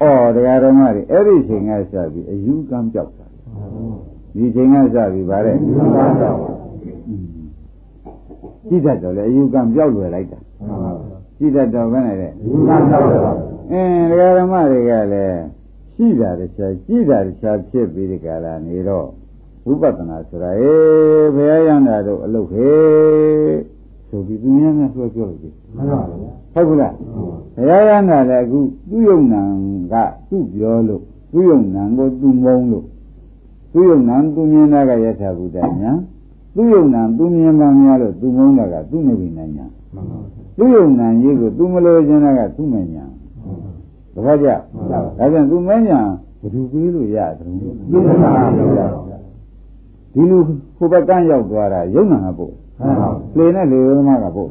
[0.02, 3.26] ဩတရားဓမ္မတွေအဲ့ဒီချိန်ကစပြီးအယူကံပြောက်တာ
[4.36, 5.56] ဒီချိန်ကစပြီးဗါတဲ့
[8.68, 10.38] ကြည့်တတ်တော့လေအယူကံပြောက်လွယ်လိုက်တာ
[11.38, 13.32] ကြည့်တတ်တော့ဘယ်နဲ့လဲအယူကံပြောက်လွယ်ပါ
[13.72, 15.40] အင်းဒကာဓမ္မတွေကလည်း
[15.94, 19.08] ရှိတာတခြားကြည့်တာတခြားဖြစ်ပြီးဒီကလာနေတော့
[19.66, 22.70] ဝိပဿနာဆိုတာအေးဘုရားရံတာတို့အလုပ်ခေ
[24.08, 26.94] ဆိုပြီးသူများများပြောပြောလို့ပြီမှန်ပါဗျာဟုတ်ကလား
[27.56, 28.58] ဘုရားရံတာလည်းအခု
[28.90, 29.42] သူ့ယုံနံ
[29.92, 29.94] က
[30.28, 32.84] သူ့ပြောလို့သူ့ယုံနံကိုသူ့မုံလို့
[33.72, 35.92] သူယုံနံသူမြင်တာကယထာဘုဒ္ဓညာ
[36.54, 39.66] သူယုံနံသူမြင်မှများလို့သူမုန်းတာကသူနေပြီညာ
[40.56, 43.04] သူယုံနံကြီးကိုသူမလို့ခြင်းတာကသူမညာ
[44.14, 44.46] တခါကြ
[44.90, 44.98] ဒါ
[45.32, 46.00] ပြန်သူမညာ
[46.40, 49.11] ဘယ်သူပြီးလို့ရတယ်
[50.14, 50.40] ဒီလို
[50.76, 52.52] ဟိုဘက်ကန်းရောက်သွားတာယုံနံကပို့
[53.36, 54.50] လေနဲ့လေသမားကပို့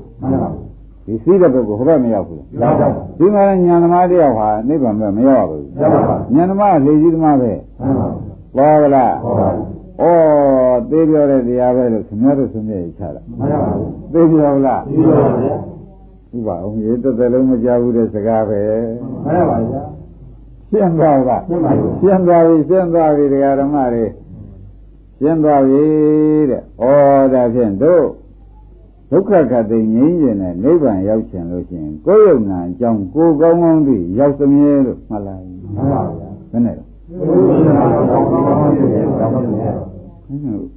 [1.05, 7.51] ဒီစီးတဲ့ဘက်ကဟိုဘက်မရောက်ဘူးရောက်ပါဘူးဒီမှာညာသမားတယောက်ဟာနိဗ္ဗာန်ပဲမရောက်ဘူးရောက်ပါဘူးညာသမားလေကြီးသမားပဲ
[8.55, 9.13] ပေါ်ကလား
[10.01, 10.05] ဩ
[10.89, 15.55] သေးပြောတဲ့တရားပဲလို့ခင်ဗျားတို့ဆုံးဖြတ်ချတာမှန်ပါဘူးသေးပြောလားသေးပါဗျာ
[16.35, 18.61] ဥပါအောင်ရေတစ်သက်လုံးမကြဘူးတဲ့စကားပဲ
[19.25, 19.81] မှန်ပါဗျာ
[20.71, 24.05] ရှင်းသွားလားရှင်းပါပြီရှင်းသွားပြီရှင်းသွားပြီတရားဓမ္မတွေ
[25.21, 25.83] ရှင်းသွားပြီ
[26.49, 26.85] တဲ့ဩ
[27.33, 28.05] ဒါဖြင့်တို့
[29.11, 36.83] ဒုက္ခခတ်သိငြိမ်းကျင်တဲ့နိဗ္ဗာန်ရောက်ချင်လို့ရှိရင်ကိုယ်ယုံနာအကြောင်းကိုယ်ကောင်းကောင်းသိရောက်သမြဲလို့မှတ်လိုက်မှန်ပါဗျာဘယ်နဲ့လဲ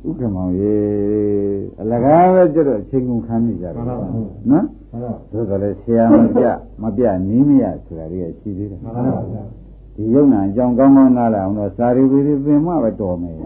[0.07, 0.77] ဥက္ကမောင်ရေ
[1.81, 3.85] အလကားပဲကြတော့အချိန်ကုန်ခံနေကြတယ်
[4.51, 4.65] နော်
[5.33, 6.45] သို့တော်လည်းဆရာမပြ
[6.83, 8.81] မပြနီးမရဆိုတာတွေကရှိသေးတယ်
[9.95, 13.37] ဒီယုံနာအကြောင်းကောင်းကောင်းနားလည်အောင်တော့စာရီဝီပင်မှပဲတော်မယ်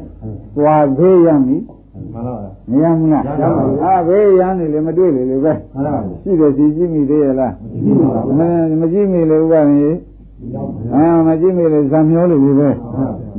[0.59, 1.63] သွားသေးရမည်
[2.71, 3.25] မရမလား
[3.85, 5.53] အာဘေးရန်နေလေမတွေ့လေလေပဲ
[6.23, 7.53] ရှိတယ်စီကြည့်မိသေးရလား
[8.81, 9.61] မကြည့်မိလေဥပမာ
[10.95, 12.71] အာမကြည့်မိလေဇံမျောလို့ပြီပဲ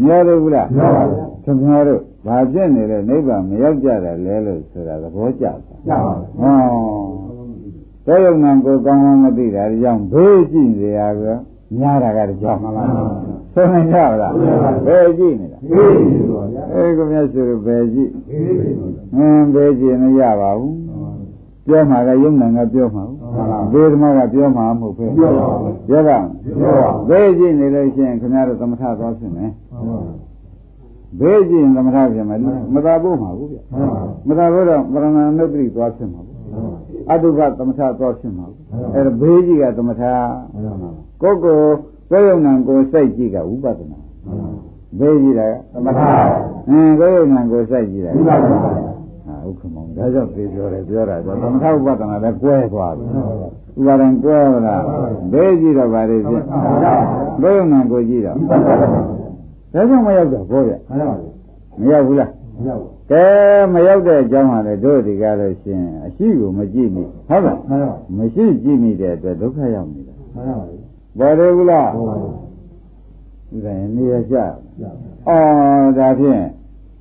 [0.03, 5.51] မျောလို့ဘူးလားမျောပါဗျာခင်ဗျားတို့ဘာဖြစ်နေတဲ့နိဗ္ဗာန်မရောက်ကြတယ်လဲလို့ဆိုတာသဘောကျပါ
[5.87, 7.29] ကျပါဟော
[8.05, 11.23] တောယုံငံကိုကောင်းကောင်းမသိတာကြောင့်ဘေးကြည့်နေရက
[11.77, 12.89] များတာကတကြောင်မှလား
[13.53, 14.33] ဆိုနိုင်ကြပါလား
[14.85, 18.11] ဘယ်ကြည့်နေတာဘေးကြည့်ပါဗျာအဲကိုမြတ်ဆိုဘယ်ကြည့်
[19.15, 20.75] ဟင်းဘေးကြည့်မရပါဘူး
[21.67, 23.03] ပြောမှာကယုံနာကပြောမှာ
[23.71, 26.17] ဗေဒမကပြောမှာမဟုတ်ပဲပြောပါဘူးပြောပါ
[26.59, 29.51] ပြောပါဘေးကြည့်နေလို့ရှိရင်ခင်ဗျားတို့သမထသွားဖြစ်မယ်
[31.19, 32.39] ဘေးကြည့်ရင်သမထဖြစ်မယ်
[32.73, 33.57] မသာဖို့မှာဘူးဗျ
[34.27, 36.37] မသာဖို့တော့ပရဏာနုပ္ပိသွားဖြစ်မှာဘူး
[37.11, 38.58] အတုပသမထသွားဖြစ်မှာဘူး
[38.95, 40.03] အဲဒါဘေးကြည့်ကသမထ
[41.21, 41.57] ကိုယ်ကို
[42.11, 43.99] ကိုယ်ယုံနာကိုစိတ်ကြည့်ကဝိပဿနာ
[44.99, 45.99] ဘေးကြည့်တာသမထ
[46.69, 48.35] အင်းကိုယ်ရုံနာကိုစိုက်ကြည့်တာဟာ
[49.47, 53.05] ဥက္ကမောင်ဒါကြောင့်ပြေပြောတယ်ပြောတာဆိုသမထဥပဒနာလည်းကွဲသွားပြီ
[53.79, 54.83] ဥပါဒံကွဲလား
[55.31, 56.43] ဘေးကြည့်တော့ဗါလေဖြစ်
[57.41, 58.55] ကိုယ်ရုံနာကိုကြည့်တော့ဒါ
[59.73, 63.25] ကြောင့်မရောက်တော့ဘောဗျမရောက်ဘူးလားမရောက်ဘူး ကဲ
[63.73, 67.59] မရောက်တဲ့အကြောင်းဟာလေတို့ဒီကားလို့ရှင်အရှိကိုမကြည့်မိဟုတ်လား
[68.17, 70.67] မရှိကြည့်မိတဲ့အတွက်ဒုက္ခရောက်နေတာမှန်ပါပါ
[71.19, 74.35] ပေါ်တယ်ဘူးလားဟုတ်ပါဘူးဒါရင်နေရကြ
[75.27, 76.43] အော်ဒါဖြင့်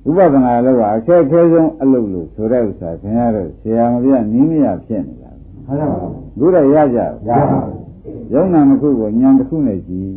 [0.07, 5.31] ဥပဒနာလို့ကအခက်ခဲဆုံးအလုပ်လို့ဆိုတဲ့ဥစ္စာခင်ဗျားတို့ဆရာမပြနီးမရဖြစ်နေတာ
[5.65, 6.07] မှန်ပါပါ
[6.39, 10.09] ဘုရားရကြရပါဘူးယုံနာတစ်ခုကိုဉာဏ်တစ်ခုနဲ့ကြည့်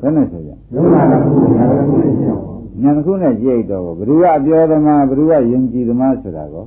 [0.00, 6.64] ဘယ်နဲ့ဆိုကြယုံနာတစ်ခုကိုဉာဏ်တစ်ခုနဲ့ကြည့် ဉာဏ်တစ်ခုနဲ့ကြည့်တော့ဘယ်သူကအပြောသမားဘယ်သူကယုံကြည်သမားဆိုတာကော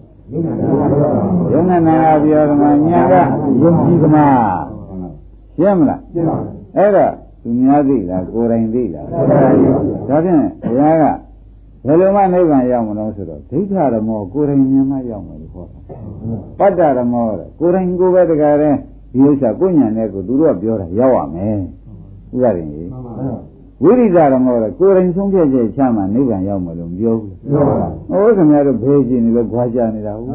[1.51, 3.13] ယုံနာနာကပြောသမားဉာဏ်က
[3.61, 4.79] ယုံကြည်သမား
[5.57, 7.05] ရှင်းမလားရှင်းပါပြီအဲ့ဒါ
[7.41, 11.03] သူများသိလားကိုယ်တိုင်သိလားကိုယ်တိုင်သိပါဒါဖြင့်ဘုရားက
[11.85, 15.79] ဘယ်လိုမှနိဗ္ဗာန်ရောက်မလို့ဆိုတော့ဒိဋ္ဌရမောကိုယ်တိုင်မြင်မှရောက်မယ်လို့ခေါ်တာ
[16.59, 18.77] ပတ္တရမောတဲ့ကိုယ်တိုင်ကိုယ်ပဲတကယ်တည်း
[19.13, 21.57] ဒီဥစ္စာကိုညာနဲ့ကိုသူတို့ကပြောတာရောက်ရမယ်
[22.35, 22.89] ဥပဒေကြီး
[23.83, 30.27] ဝိရိဒရမောတဲ့ကိုယ်တိုင်ဆုံးဖြတ်ချက်ချမှနိဗ္ဗာန်ရောက်မယ်လို့မပြောဘူးပြောပါဘူးဟိုခင်ဗျားတို့ဖေးကြည့်နေလို့ကြွားကြနေတာဟုတ်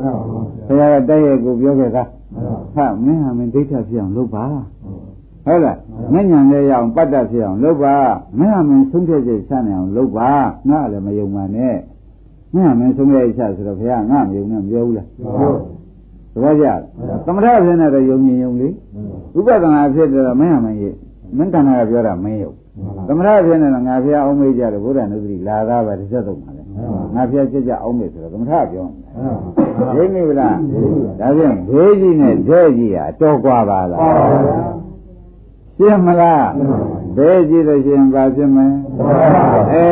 [0.67, 2.05] ဘုရားကတိုက်ရိုက်ကိုပြောခဲ့တာ
[2.75, 4.45] ဟာမင်းဟာမင်းဒိဋ္ဌဖြစ်အောင်လုပ်ပါ
[5.47, 5.79] ဟုတ်လား
[6.13, 7.95] မဉ္ဇဏ်လေးရအောင်ပတ်တတ်ဖြစ်အောင်လုပ်ပါ
[8.39, 10.31] မင်းဟာမင်းဆုံးဖြတ်ချက်ချနိုင်အောင်လုပ်ပါ
[10.71, 11.75] ငါလည်းမယုံပါနဲ့
[12.55, 15.09] မင်းဟာမင်းဆုံးဖြတ်ချက်ဆိုတော့ဘုရားငါမယုံနဲ့မပြောဘူးလား
[16.35, 16.67] သဘောကျ
[17.25, 18.69] သမထဖြစ်နေတော့ယုံရင်ယုံလေ
[19.39, 20.91] ဥပဒနာဖြစ်တယ်မင်းဟာမင်းရေ
[21.37, 22.53] မင်းတဏ္ဍာကပြောတာမင်းယုံ
[23.08, 26.63] သမထဖြစ်နေတော့ငါဖျားအောင်မေးကြတယ်ဘုရားနုပတိလာသားပဲတစ်ချက်သုံးပါလေ
[27.15, 28.86] ငါဖျားချက်ကြအောင်မေးဆိုတော့သမထပြော
[29.96, 30.56] တယ်သိမိလား
[31.20, 34.00] ဒါဖြင့်ဘေးကြီးနဲ့ဒဲကြီးဟာတော်กว่าပါလား
[35.78, 36.50] ရှင်းမလား
[37.18, 38.68] ဘယ်ကြည့်လို့ရှိရင်ဘာဖြစ်မလဲ
[39.74, 39.88] အဲ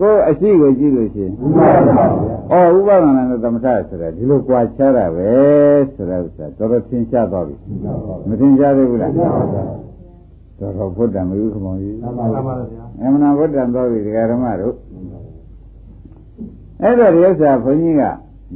[0.00, 5.32] ကိုယ်အရှိကိုကြည့်လို့ရှိရင်ဩဥပဒနာနဲ့သမထဆိုတာဒီလိုကြွာချတာပဲ
[5.94, 7.54] ဆိုတာဥစ္စာတော်တော်သင်ရှားသွားပြီ
[8.28, 9.10] မသင်ရှားသေးဘူးလား
[10.59, 14.75] တော်တော်ဘုဒ္ဓံမယူခမောင်ကြီးမှန်ပါပါဗျာအမှန်ဘုဒ္ဓံတော်ပြီဒကာဓမ္မတို့
[16.81, 18.03] အဲ့တော့ဒီဥစ္စာဘုန်းကြီးက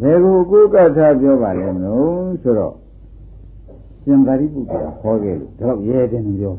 [0.01, 2.75] ဘယ်ကိုကိုယ်ကထားပြောပါလဲမလို့ဆိုတော့
[4.03, 6.53] ရှင်သာရိပုတ္တရာခေါ်ခဲ့လို့တော့ရဲတယ်မပြော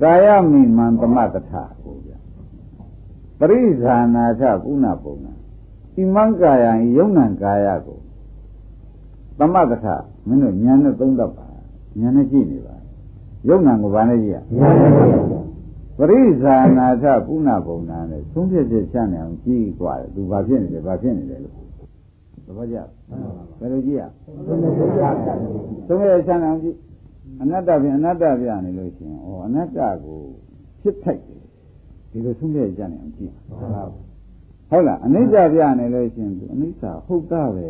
[0.00, 1.52] ကာယမိမံသမတထ
[1.82, 2.12] ကိုဗျ
[3.38, 5.32] ပရိဇာနာထကုဏပုံနာ
[5.94, 7.98] ဣမံကာယံယုံနံကာယကို
[9.38, 9.86] သမတထ
[10.26, 11.45] မင်းတို့ဉာဏ်နဲ့သုံးတတ်ပါ
[12.00, 12.76] ဉာဏ်နဲ့ကြည့်နေပါ
[13.48, 14.38] ယုံနံကိုဘာနဲ့ကြည့်ရ
[15.98, 21.54] ပရိဇာနာထကုဏပုံနာနဲ့သုံးဖြစ်ဖြစ်ချမ်းနေအောင်ကြည့်ကြတယ်သူဘာဖြစ်နေလဲဘာဖြစ်နေလဲလို့
[22.46, 22.76] သဘောကျ
[23.58, 24.02] ဘယ်လိုကြည့်ရ
[24.46, 26.76] သုံးရချမ်းအောင်ကြည့်
[27.40, 30.20] အနတ္တပြန်အနတ္တပြန်နေလို့ရှိရင်ဩအနတ္တကို
[30.80, 31.40] ဖြစ်ထိုက်တယ်
[32.10, 33.32] ဒီလိုသုံးရချမ်းအောင်ကြည့်
[34.70, 37.68] ဟုတ်လားအနိစ္စပြန်နေလို့ရှိရင်အနိစ္စဟုတ်တာပဲ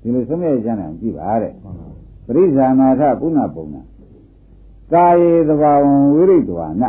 [0.00, 1.54] ဒီလိုသုံးရချမ်းအောင်ကြည့်ပါတဲ့
[2.28, 3.82] ပရိဇာနာထပုဏ္ဏပုံနာ
[4.92, 6.84] ကာယေသဘာဝံဝိရိတဝါန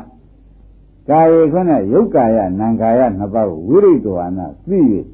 [1.09, 4.79] ကာယေခွနဲ့ယုတ်ကာယနံကာယနှစ်ပါးကိုဝိရိတဝါနသိ၍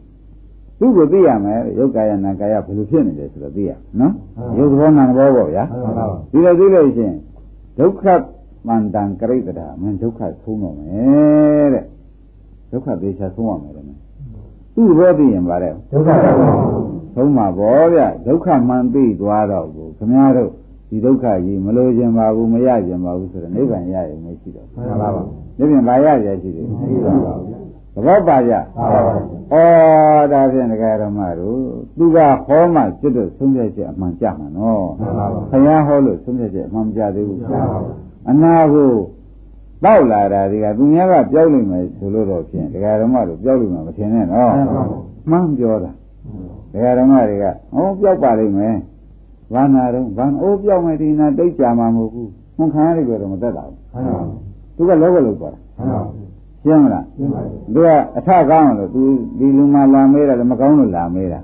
[0.79, 4.13] သူ့ကိုသိရမယ်ယုတ်ကာယနာကာယဘယ်လိုဖြစ်နေလဲဆိုတော့သိရနော်
[4.57, 5.63] ယုတ်ဘောနာဘောပေါ့ဗျာ
[6.31, 7.17] ဒီလိုသိလို့ရှိရင်
[7.77, 8.03] ဒုက္ခ
[8.67, 11.85] မန္တံကရိတ္တာမင်းဒုက္ခဆုံးတော့မယ်တဲ့
[12.71, 13.85] ဒုက္ခသေချာဆုံးရမယ်တဲ့
[14.75, 16.09] သူ့ဘောသိရင်ဗါတဲ့ဒုက္ခ
[17.15, 20.49] ဆုံးမှာပေါ့ဗျဒုက္ခမှန်သိသွားတော့ကို ခမည်းတော်
[20.89, 25.21] ဒီဒုက္ခကြီးမလို့ခြင်းပါဘူးမရခြင်းပါဘူးဆိုတော့နိဗ္ဗာန်ရရင်မရှိတော့ဘူးမှန်ပါပါ
[25.57, 28.53] နိဗ္ဗာန်ဘာရရရှိတယ်မရှိပါဘူးသဘောပါကြ။
[29.51, 29.55] ဩ
[30.31, 31.59] ဒါဖြင့်ဒကာရမတို့
[31.97, 34.85] သူကဟောမှစစ်တော့ဆုံးဖြတ်ချက်အမှန်ကြမှာနော်။
[35.51, 37.39] ဘုရားဟောလို့ဆုံးဖြတ်ချက်အမှန်မကြသေးဘူး။
[38.29, 38.91] အနာကို
[39.83, 44.51] တောက်လာတာဒီကသူများကပြောက်လိမ့်မယ်ဆိုလို့တော့ဖြင့်ဒကာရမတို့ပြောက်လိမ့်မှာမထင်နဲ့နော်။
[45.31, 45.91] မှန်ပြောတာ။
[46.73, 48.75] ဒကာရမတွေကဟောပြောက်ပါလိမ့်မယ်။
[49.53, 53.77] ဘာနာတော့ဘာအိုးပြောက်မယ်ဒီနာတိတ်ကြမှာမဟုတ်ဘူး။မှန်ခံရကြတော့မသက်တာဘူး။
[54.75, 55.59] သူကလောကလောက်သွားတာ။
[56.65, 59.01] ရှင်းမလားရှင်းပါပြီသူကအထကောင်းလို့သူ
[59.39, 61.39] ဒီလူမှလာမေးတာလည်းမကောင်းလို့လာမေးတာ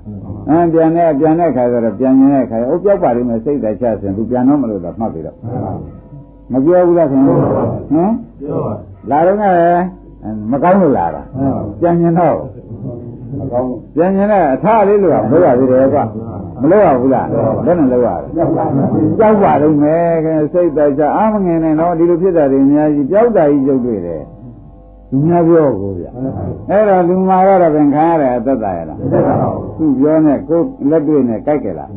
[0.48, 5.36] အင်းပြန်တဲ့ပြန်တဲ့ခါကျတော့ပြန်နေတဲ့ခါအိုးပြောက်ပါလိမ့်မယ်စိတ်တချစဉ်သူပြန်တော့မလို့တော့မှတ်ပြီတော့
[6.52, 8.74] မပြောဘူးလားခင်ဗျဟမ်ပြောပါ
[9.10, 9.84] လာတော့ကလည်း
[10.52, 11.22] မကောင်းလို့လာတာ
[11.80, 12.61] ပြန်ရင်တော့မကောင်း
[13.96, 16.04] ပြန်ရင်လည်းအထလေးလို့ကမလို့ရသေးတယ်ကွာ
[16.60, 17.26] မလို့ရဘူးလား
[17.64, 24.22] ဘယ်နဲ့လို့ရတယ်ကြောက်ပါလိမ့်မယ်ခင်စိတ်တချအာမငင်နဲ့တော့ဒီလိုဖြစ်တာတွေအများကြီးကြောက်တာကြီးကြုတ်တွေ့တယ်
[25.10, 26.06] သူများပြောကိုဗျ
[26.70, 28.98] အဲ့တော့လူမာကတော့ပင်ခံရတယ်အသက်သာရလား
[29.78, 31.90] သူပြောနဲ့ကိုယ်လက်တွေ့နဲ့ကြိုက်ကြလား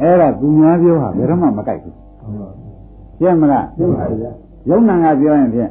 [0.00, 1.96] အဲ့ဒါသူများပြောဟာဘယ်တော့မှမကြိုက်ဘူး
[3.20, 4.16] ရှင်းမလားရှင်းပါပြီ
[4.68, 5.70] ယုံနာကပြောရင်ဖြင့်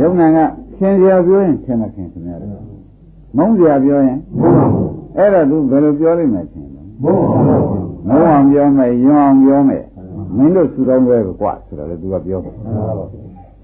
[0.00, 0.38] ယုံနာက
[0.76, 2.50] ခင်စရာပြောရင်ခင်မခင်ခင်ရတယ်
[3.36, 4.18] မုန်းစရာပြောရင်
[5.16, 7.22] အဲ့တော့သူဘယ်လိုပြောလိမ့်မယ်ခင်လဲမုန်း
[8.30, 9.84] အောင်ပြောမယ်ယွန်းအောင်ပြောမယ်
[10.36, 12.54] မင်းတို့သူတော်ပဲကွာဆိုတော့လေသူကပြောတယ်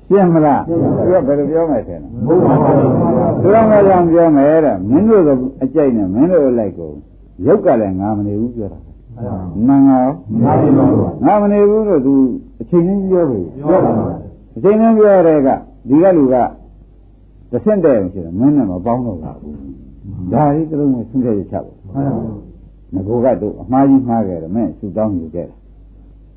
[0.09, 0.75] ရှင်းမလားသူ
[1.13, 2.35] ကဘယ်လိုပြောမယ်ထင်လဲသူ
[3.55, 5.31] တော်ပဲကြောင့်ပြောမယ်တဲ့မင်းတို့က
[5.63, 6.91] အကြိုက်နဲ့မင်းတို့လိုက်ကို
[7.47, 8.79] ရုပ်ကလည်းငါမနေဘူးပြောတာ
[9.67, 10.07] မှန်ရော
[11.25, 12.15] ငါမနေဘူးလို့သူ
[12.61, 13.93] အချိန်ချင်းပြောပြီပြောပါ
[14.57, 15.49] အချိန်ချင်းပြောတဲ့က
[15.89, 16.37] ဒီကလူက
[17.51, 22.03] တစ်ဆင့်တည်းရှိတယ်မင်းနဲ့မပေါင်းတော့ဘူးဒါလေးတလုံးနဲ့ဆင်းရဲချပါ
[22.95, 25.57] ငကိုကတော့အမှားကြီးမှားခဲ့တယ်မင်းဆူတောင်းယူခဲ့တယ်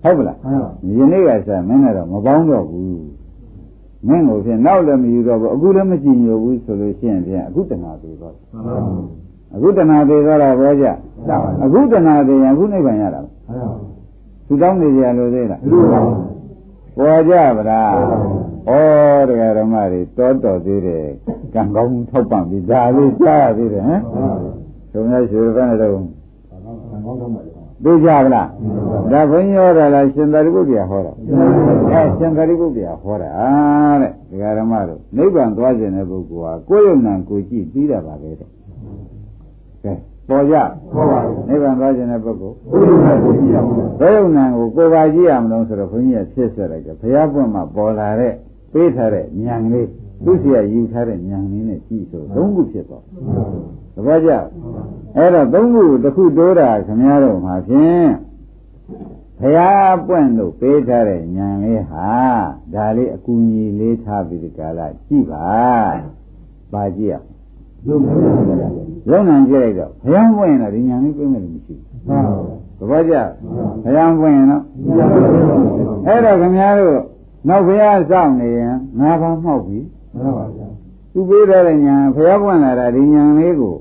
[0.04, 0.38] ဟုတ်ပလား
[0.98, 3.02] ယနေ့ကစားမင်းနဲ့တော့မပေါင်းတော့ဘူး
[4.08, 8.36] မင်းကိုဖြင့်နောက်လည်းမယူတော့ဘူးအခုလည်းမကြည့်ညိုဘူးဆိုလို့ရှိရင်ဖြင့်အခုတဏှာသေးတော့
[9.56, 10.86] အခုတဏှာသေးတော့တာဘောကြ
[11.64, 13.22] အခုတဏှာသေးရင်အခုနိဗ္ဗာန်ရတာ
[14.48, 16.39] သူတောင်းနေကြလို့သေးလားပေါ်
[17.00, 17.96] ကြပါလား
[18.68, 21.06] ဩတရားဓမ္မတွေတောတော်သေးတယ်
[21.54, 24.02] ကံကောင်းထောက်ပံ့ပြီးဒါလေးကြားရသေးတယ်ဟမ်
[24.92, 25.92] သုံးရရွှေဘယ်နဲ့တော့
[27.84, 28.48] သိကြပါလား
[29.12, 31.12] ဒါဘုန်းကြီးဟောတာလားရှင်သာရိပုတ္တရာဟောတာ
[31.92, 33.32] အဲရှင်သာရိပုတ္တရာဟောတာ
[34.02, 38.59] တဲ့တရားဓမ္မတို့နိဗ္ဗာန်သွားခြင်းတဲ့ပုဂ္ဂိုလ်ဟာကိုယ်ယုံနာကိုကြည့်ပြီးတာပါပဲတဲ့ကဲ
[40.30, 40.56] ပေါ်ကြ
[40.94, 42.56] ပေါ်ပါနိဗ္ဗာန်သွားခြင်းတဲ့ပုဂ္ဂိုလ်
[44.00, 48.34] ဘယ်ယုံနာကိုကိုယ်ပါကြည့်ရမလို့ဆိုတော့ဘုန်းကြီးကဖြစ်ဆက်လိုက်တယ်ဘုရားပွင့်မှာပေါ်လာတဲ့
[48.74, 49.88] ပေးထားတဲ့ဉာဏ်လေး
[50.26, 53.04] သူစီကယူထားတဲ့ဉာဏ်လေးနဲ့ကြည့်ဆိုသုံးခုဖြစ်သွား
[53.96, 54.32] သဘောကျ
[55.18, 58.10] အဲ့တော့သုံးခုတစ်ခုတိုးတာခင်ဗျားတို့မှာဖြင့်
[59.40, 62.10] ဘုရားပွင့်လို့ပေးထားတဲ့ဉာဏ်လေးဟာ
[62.74, 65.48] ဒါလေးအကူကြီးလေးထားပြီးဒီကလာကြည့်ပါ
[66.74, 67.16] ပါကြည့်ရ
[69.10, 73.16] လုံးနံကြည့်လိုက်တော့ဘုရားပွင့်ရင်တော့ဒီဉာဏ်လေးပြည့်မယ်လို့မရှိဘူးသဘောကျ
[73.84, 74.64] ဘုရားပွင့်ရင်တော့
[76.08, 76.98] အဲ့တော့ခင်ဗျားတို့
[77.48, 79.80] နောက်ဘုရားစောင့်နေရင်ငါးပါးမှောက်ပြီ
[80.16, 80.68] မှန်ပါဗျာ
[81.14, 83.76] သူပေးတဲ့ညာဘုရားပွင့်လာတာဒီညာလေးကို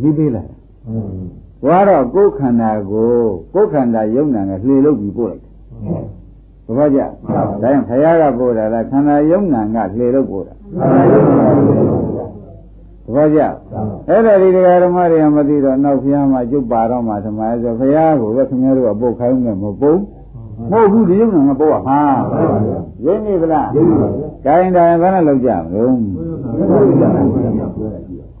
[0.00, 0.56] ကြီးပေးလာတာ
[1.64, 3.12] ဘွားတော့ကိုယ်ခန္ဓာကို
[3.54, 5.52] ကိုယ်ခန္ဓာယုံနာနဲ့လှေလို့ပြီးပို့လိုက်တယ်
[6.66, 7.00] ဘုရားကြ
[7.62, 10.54] ဒါရင်ဘုရားကပို့တာလားခန္ဓာယုံနာကလှေလို့ပို့တာ
[13.04, 13.40] သဘောကျ
[14.08, 20.00] အဲ့ဒါဒီတရားဓမ္မတွေကမသိတော့နောက်ဘုရားမှာကျုပ်ပါတော့မှသမารဆိုဘုရားကိုပဲခင်ဗျားတို့ကပုတ်ခိုင်းမယ်မပုတ်
[20.70, 22.00] မဟုတ်ဘူးဒီယုံနာကပုတ်ရဟာ
[23.04, 25.94] ရင်းနေဗလားရင်းနေပါဘူး။ကိုင်းတိုင်းဘယ်နဲ့လောက်ကြမလို့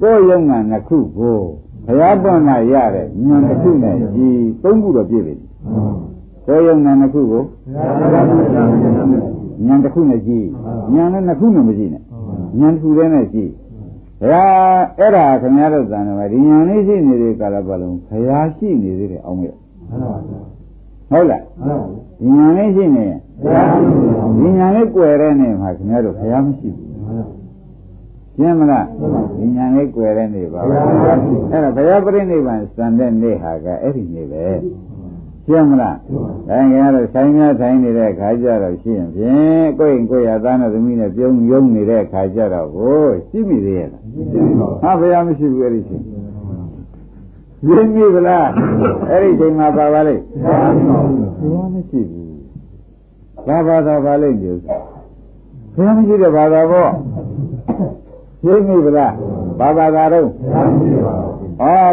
[0.00, 1.38] ကိုယ်ယုံနာနှစ်ခုကို
[1.86, 4.28] ဘုရားပွင့်မှရတဲ့ဉာဏ်တစ်ခုနဲ့ဒီ
[4.62, 5.34] သုံးခုတော့ပြည့်ပြီ။
[6.46, 7.42] ကိုယ်ယုံနာနှစ်ခုကို
[9.68, 10.46] ဉာဏ်တစ်ခုနဲ့ကြည့်
[10.94, 12.02] ဉာဏ်နဲ့နှစ်ခုနဲ့မကြည့်နဲ့
[12.60, 13.63] ဉာဏ်တစ်ခုတည်းနဲ့ကြည့်ဘု
[14.30, 19.54] ရားအဲ့ဒါခင်ဗျားတို့သံတော်ဒီညာလေးရှိနေတဲ့ကာလပတ်လုံးဘုရားရှိနေသေးတယ်အောင်မဲ့
[21.10, 21.42] ဟုတ်လား
[22.20, 23.18] ဒီညာလေးရှိနေရင်
[24.40, 26.88] ဒီညာလေးကွယ်တဲ့နေမှာခင်ဗျားတို့ဘုရားမရှိဘူး
[28.36, 28.86] ရှင်းမလား
[29.38, 34.44] ဒီညာလေးကွယ်တဲ့နေပါအဲ့ဒါဘုရားပြိဋိဘံစံတဲ့နေဟာကအဲ့ဒီနေပဲ
[35.46, 35.96] ရှင်းမလား
[36.48, 44.02] ဒါကြတော့ဆိုင်များဆိုင်နေတဲ့ခါကြတော့ရှိရင်ဖြင့်ကိုယ့်ရင်ကိုယ့်ရသားနဲ့သမီးနဲ့ပြုံးယုံနေတဲ့ခါကြတော့ကိုရှိမိသေးရဲ့လား
[44.82, 46.02] ဟာဘုရားမရှိဘူးအဲ့ဒီချိန်
[47.68, 48.48] ရင်းမိဗလား
[49.10, 50.22] အဲ့ဒီချိန်မှာပါပါလိမ့်
[51.40, 52.32] ဘုရားမရှိဘူး
[53.46, 54.76] ဘာဘာသာပါလိမ့်ဒီဥစ္စာ
[55.74, 56.90] ဘုရားမရှိတဲ့ဘာသာပေါ့
[58.46, 59.12] ရင်းမိဗလား
[59.58, 60.28] ဘာဘာသာတော့ဩ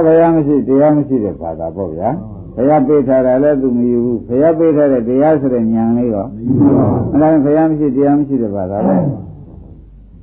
[0.06, 2.10] ဘုရားမရှိတရားမရှိတဲ့ဘာသာပေါ့ဗျာ
[2.56, 8.98] ဘုရားပေးထားတာလည်းသူမယူဘူးဘုရားပေးထားတဲ့တရားဆိုတဲ့ဉာဏ်လေးရောမယူပါဘူးအဲဒါဘုရားမရှိတရားမရှိတဲ့ဘာသာပဲ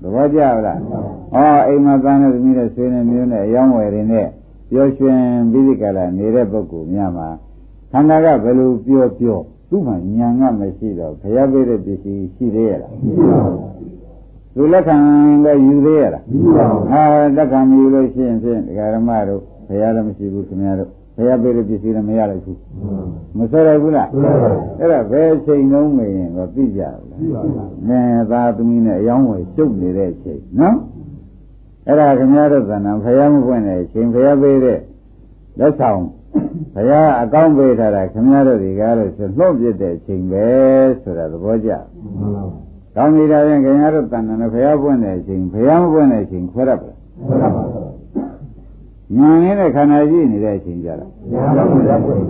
[0.01, 0.79] သဘောကျလား
[1.35, 4.27] ဩအိမ်မှာသားနဲ့သမီးနဲ့ဆွေးနေမျိုးနဲ့အယောင်းဝယ်တွေနဲ့
[4.71, 7.29] ပြောရွှင်ပြီးဒီကလာနေတဲ့ပုဂ္ဂိုလ်များမှာ
[7.93, 9.38] ခန္ဓာကဘယ်လိုပြောပြော
[9.71, 13.59] သူ့မှာဉာဏ်ကမရှိတော့ဘုရားပေးတဲ့ပစ္စည်းရှိသေးရဲ့လားမရှိပါဘူး
[14.55, 14.97] သူလက်ခံ
[15.45, 17.03] လည်းယူသေးရလားမရှိပါဘူးဟာ
[17.37, 22.59] လက်ခံမယူလို့ရှိရင်ဖြင့်ဒကာရမတို့ဘုရားလည်းမရှိဘူးခင်ဗျားတို့ ဘုရားပေးတဲ့ပစ္စည်းလည်းမရလိုက်ဘူး
[23.37, 24.09] မဆွဲရဘူးလား
[24.78, 26.83] အဲ့ဒါဘယ်ချိန်လုံးမရင်တော့သိကြ
[27.18, 27.46] ဘူးလား
[27.88, 30.76] ငယ်သားသမီးနဲ့အယောင်းဝယ်ရှုပ်နေတဲ့အချိန်နော်
[31.87, 34.78] အဲ့ဒါခင်ဗျားတို့ကဏ္ဍဘုရားမပွင့်တဲ့အချိန်ဘုရားပေးတဲ့
[35.59, 36.02] လက်ဆောင်
[36.74, 40.46] ဘုရားအကောင်းပေးထားတာခင်ဗျားတို့ဒီကားလို့ဆိုလှုပ်ပြတဲ့အချိန်ပဲ
[41.02, 41.70] ဆိုတာသဘောကျ
[42.96, 47.97] ကောင်းနေတာရင်ခင်ဗျားတို့တဏ္ဍာနဲ့ဘုရားပွင့်တဲ့အချိန်ဘုရားမပွင့်တဲ့အချိန်ခွဲရပါလားခွဲရပါဘူး
[49.16, 51.07] ညာနေတဲ့ခန္ဓာကြည့်နေတဲ့အချိန်ကြတာ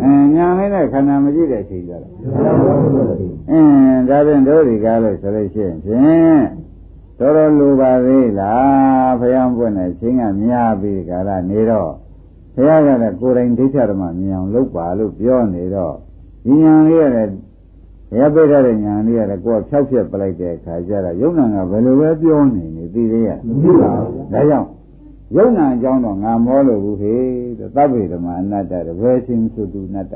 [0.03, 2.09] အဲညာနေတဲ့ခန္ဓာမကြည့်တဲ့အချိန်ကြတာ
[3.51, 6.43] အင်းဒါဖြင့်တို့ဒီကားလို့ဆိုလို့ရှိရင်ဖြင့်
[7.19, 11.91] တော်တော်လူပါသေးလားဘုရားပွင့်တဲ့ချိန်ကများပြီးကာလနေတော့
[12.55, 15.95] ဘုရားကလည်းကိုယ်တိုင်ဒိဋ္ဌဓမ္မမြင်အောင်လုပ်ပါလို့ပြောနေတော့
[16.45, 17.29] ဒီညာလေးရတဲ့
[18.11, 24.69] ဘုရားပြထားတဲ့ညာလေးရတယ်ကိုယ်ဖြောက်ဖြက်ပလိုက်တဲ့အခါကျတော့ယုံနာကဘယ်လိုပဲပြောနေနေသိသေးရဲ့မသိပါဘူးဒါကြောင့်
[25.35, 27.15] ယုံနာအကြောင်းတော့ငါမောလို့ဘူးဟေ
[27.59, 30.15] တဲ့သဗ္ဗေဓမ္မအနတ္တတဘယ်ချင်းဆိုသူအနတ္တ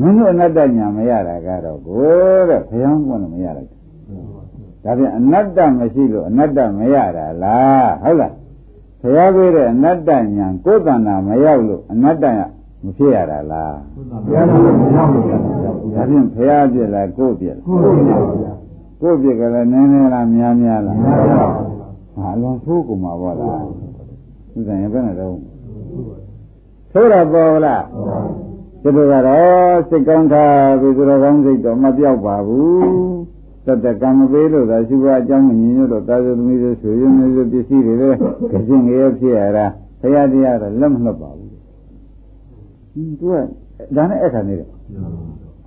[0.00, 2.02] မင်းတို့အနတ္တညာမရတာကတော့ကို
[2.48, 3.70] တဲ့ဘုရားကလည်းမရလိုက်
[4.84, 8.32] ဒါပြန်အနတ္တမရှိလို့အနတ္တမရတာလားဟုတ်လား
[9.00, 12.40] ဘုရားပြောတဲ့အနတ္တညာကိုယ်တဏ္ဍာမရောက်လို့အနတ္တရ
[12.84, 13.76] မဖြစ်ရတာလား
[14.26, 18.52] ဘုရားကမရောက်ဘူးဒါဖြင့်ဘုရားပြည့်လားကိုယ်ပြည့်လားကိုယ်ပြည့်ပါဗျာ
[19.00, 21.76] ကိုယ်ပြည့်ကလည်းနည်းနည်းလားများများလားများပါဘူး
[22.16, 23.85] ဟာအလွန်ဆိုးကုန်ပါဘောလား
[24.56, 25.36] ဥစ္စာရင်ဘယ်နဲ့တော့
[26.92, 27.84] ဆိုးတာပေါ်လား
[28.82, 33.16] ဒီလိုကတော့စိတ်ကောင်းထားပြီးသူတော်ကောင်းစိတ်တော့မပြောက်ပါဘူး
[33.66, 38.18] တတကံမပေးလို့သာရှိဘအကြောင်းမမြင်ရတော့တာသသမီးတွေဆွေရင်းမျိုးပစ္စည်းတွေလည်း
[38.68, 39.66] ကြင်ငယ်ဖြစ်ရတာ
[40.00, 41.54] ဘုရားတရားတော့လက်မလွတ်ပါဘူးဟ
[43.00, 43.34] င်းသူက
[43.96, 44.68] ဒါနဲ့အခါနေတယ်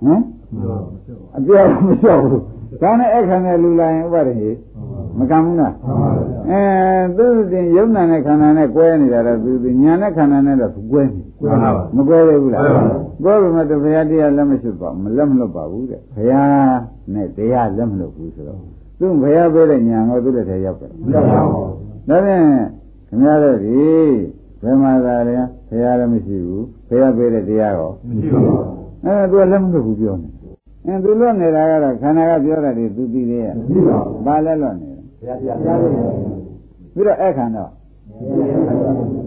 [0.02, 0.22] ဟမ်
[1.36, 2.42] အပြောင်းမလျှောက်ဘူး
[2.82, 4.50] ဒါနဲ့အခါနဲ့လူလာရင်ဥပါဒဟိ
[5.20, 5.74] မကံဘူးလား
[6.50, 6.60] အဲ
[7.16, 11.20] သူတင်ယုံနာနဲ့ခန္ဓာနဲ့ကွဲနေတာတော့သူသူညာနဲ့ခန္ဓာနဲ့တော့ကွဲနေ
[11.96, 12.62] မကွဲသေးဘူးလား
[13.24, 16.78] ကွဲပြီမဲ့ဘုရားတရားလက်မရှိပါမလက်မလွတ်ပါဘူးတဲ့ဘုရား
[17.14, 18.60] နဲ့တရားလက်မလွတ်ဘူးဆိုတော့
[18.98, 21.62] သူဘုရားပြောတဲ့ညာကိုသူ့လက်ထဲရောက်တယ်မရောက်ပါဘူး
[22.08, 22.44] ဒါဖြင့်
[23.08, 23.80] ခင်ဗျားတို့ဒီ
[24.62, 25.36] ဘယ်မှာသာလဲ
[25.68, 28.64] ဘုရားလည်းမရှိဘူးဘုရားပေးတဲ့တရားရောမရှိပါဘူး
[29.04, 30.28] အဲသူကလက်မလွတ်ဘူးပြောနေ
[30.86, 34.89] အဲသူလွတ်နေတာကတော့ခန္ဓာကပြောတာဒီသူသိသေးရဲ့မရှိပါဘူးဘာလဲလွတ်နေလဲဘုရားတရား
[35.20, 37.64] ပြီးတော့အဲ့ခန္ဓာ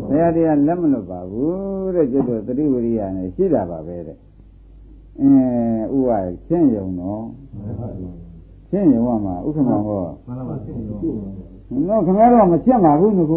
[0.09, 4.17] ဘုရားတရားလက်မလွတ်ပါဘူးတဲ့ကျွတ်တော့သတိဝိရိယနဲ့ရှိတာပါပဲတဲ့
[5.21, 6.11] အဲဥပ
[6.47, 7.23] ရှင်းယုံတော့
[8.69, 10.97] ရှင်းယုံမှာဥက္ကမဟောမှန်ပါပါရှင်းယုံ
[11.87, 13.33] နော်ခင်ဗျားတို့မချက်ပါဘူးငါက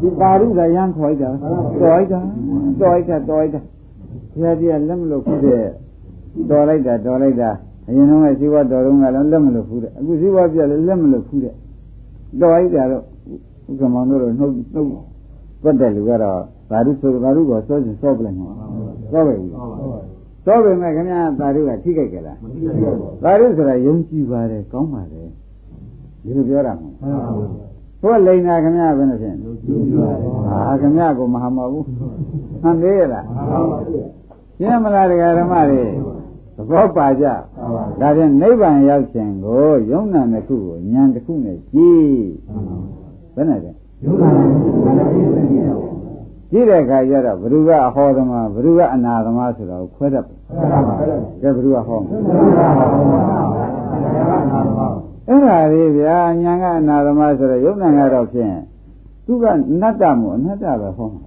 [0.00, 1.30] ဒီပါရုဒယံခေါ်ကြတာ
[1.80, 2.20] တော်လိုက်တာ
[2.80, 3.60] တော်လိုက်တာတော်လိုက်တာ
[4.32, 5.64] ဘုရားတရားလက်မလွတ်ဘူးတဲ့
[6.50, 7.50] တော်လိုက်တာတော်လိုက်တာ
[7.88, 11.54] အရင်တော့ဇီဝတော်တုန်းကလည်းလက်မလွတ်ဘူးတဲ့အခုဇီဝပြလည်းလက်မလွတ်ဘူးတဲ့
[12.40, 13.02] တော်လိုက်တာတော့
[13.68, 14.88] ဥက္ကမောင်တို့နှုတ်နှုတ်
[15.62, 18.50] ပတ်တဲ့လူကတော့သာဓုဆိုသာဓုကစောစဉ်စောပလိုက်မှာ
[19.12, 19.50] စောပဲဘူး
[20.44, 25.28] စောပဲမဲ့ခင်ဗျာသာဓုကထိခိုက်ကြလားမထိခိုက်ပါဘူးသာဓုဆိုတာယုံကြည်ပါတယ်ကောင်းပါတယ်
[26.22, 26.96] ဒီလိုပြောတာမဟုတ်
[28.00, 29.34] ဘုရားလိန်နာခင်ဗျာဘယ်နဲ့ဖြစ်
[30.48, 31.84] ဟာခင်ဗျာကိုမဟာမဘူး
[32.62, 33.24] ဟန်သေးရလား
[34.58, 35.82] ရှင်းမလားတရားဓမ္မတွေ
[36.57, 37.25] သဘောပါကြ
[38.01, 42.23] ဒါဖြင့်နိဗ္ဗာန်ရောက်ခြင်းကိုယုံနာတစ်ခုကိုဉာဏ်တစ်ခုနဲ့ကြည့်
[43.35, 43.71] ဘယ်နဲ့လဲ
[44.03, 45.27] ယုံနာတစ်ခုနဲ့ကြည့်
[46.51, 50.37] ကြည့်တဲ့အခါကျတော့ဘ누구ကအဟောသမားဘ누구ကအနာသမားဆိုတာကိုခွဲတတ်တယ်
[51.41, 51.99] ကဲဘ누구ကဟော
[55.27, 58.55] အဲ့ဒါလေးဗျာညာကအနာသမားဆိုတော့ယုံနာကတော့ဖြင့်
[59.25, 59.45] သူက
[59.81, 61.19] နတ္တမို့အနတ္တပဲဟောမှ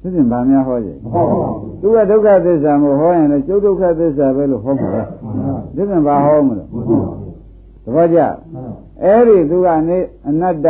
[0.00, 4.88] သိရင်ဗာများဟောကြမဟုတ်ပါဘူးသူကဒုက္ခသစ္စာမို့ဟောရင်လည်းကျုပ်ဒုက္ခသစ္စာပဲလို့ဟောမှာ
[5.74, 6.68] သိရင်ဗာဟောမလို့
[7.84, 8.18] သဘောကျ
[9.02, 10.68] အဲ့ဒီသူကနေအနတ္တ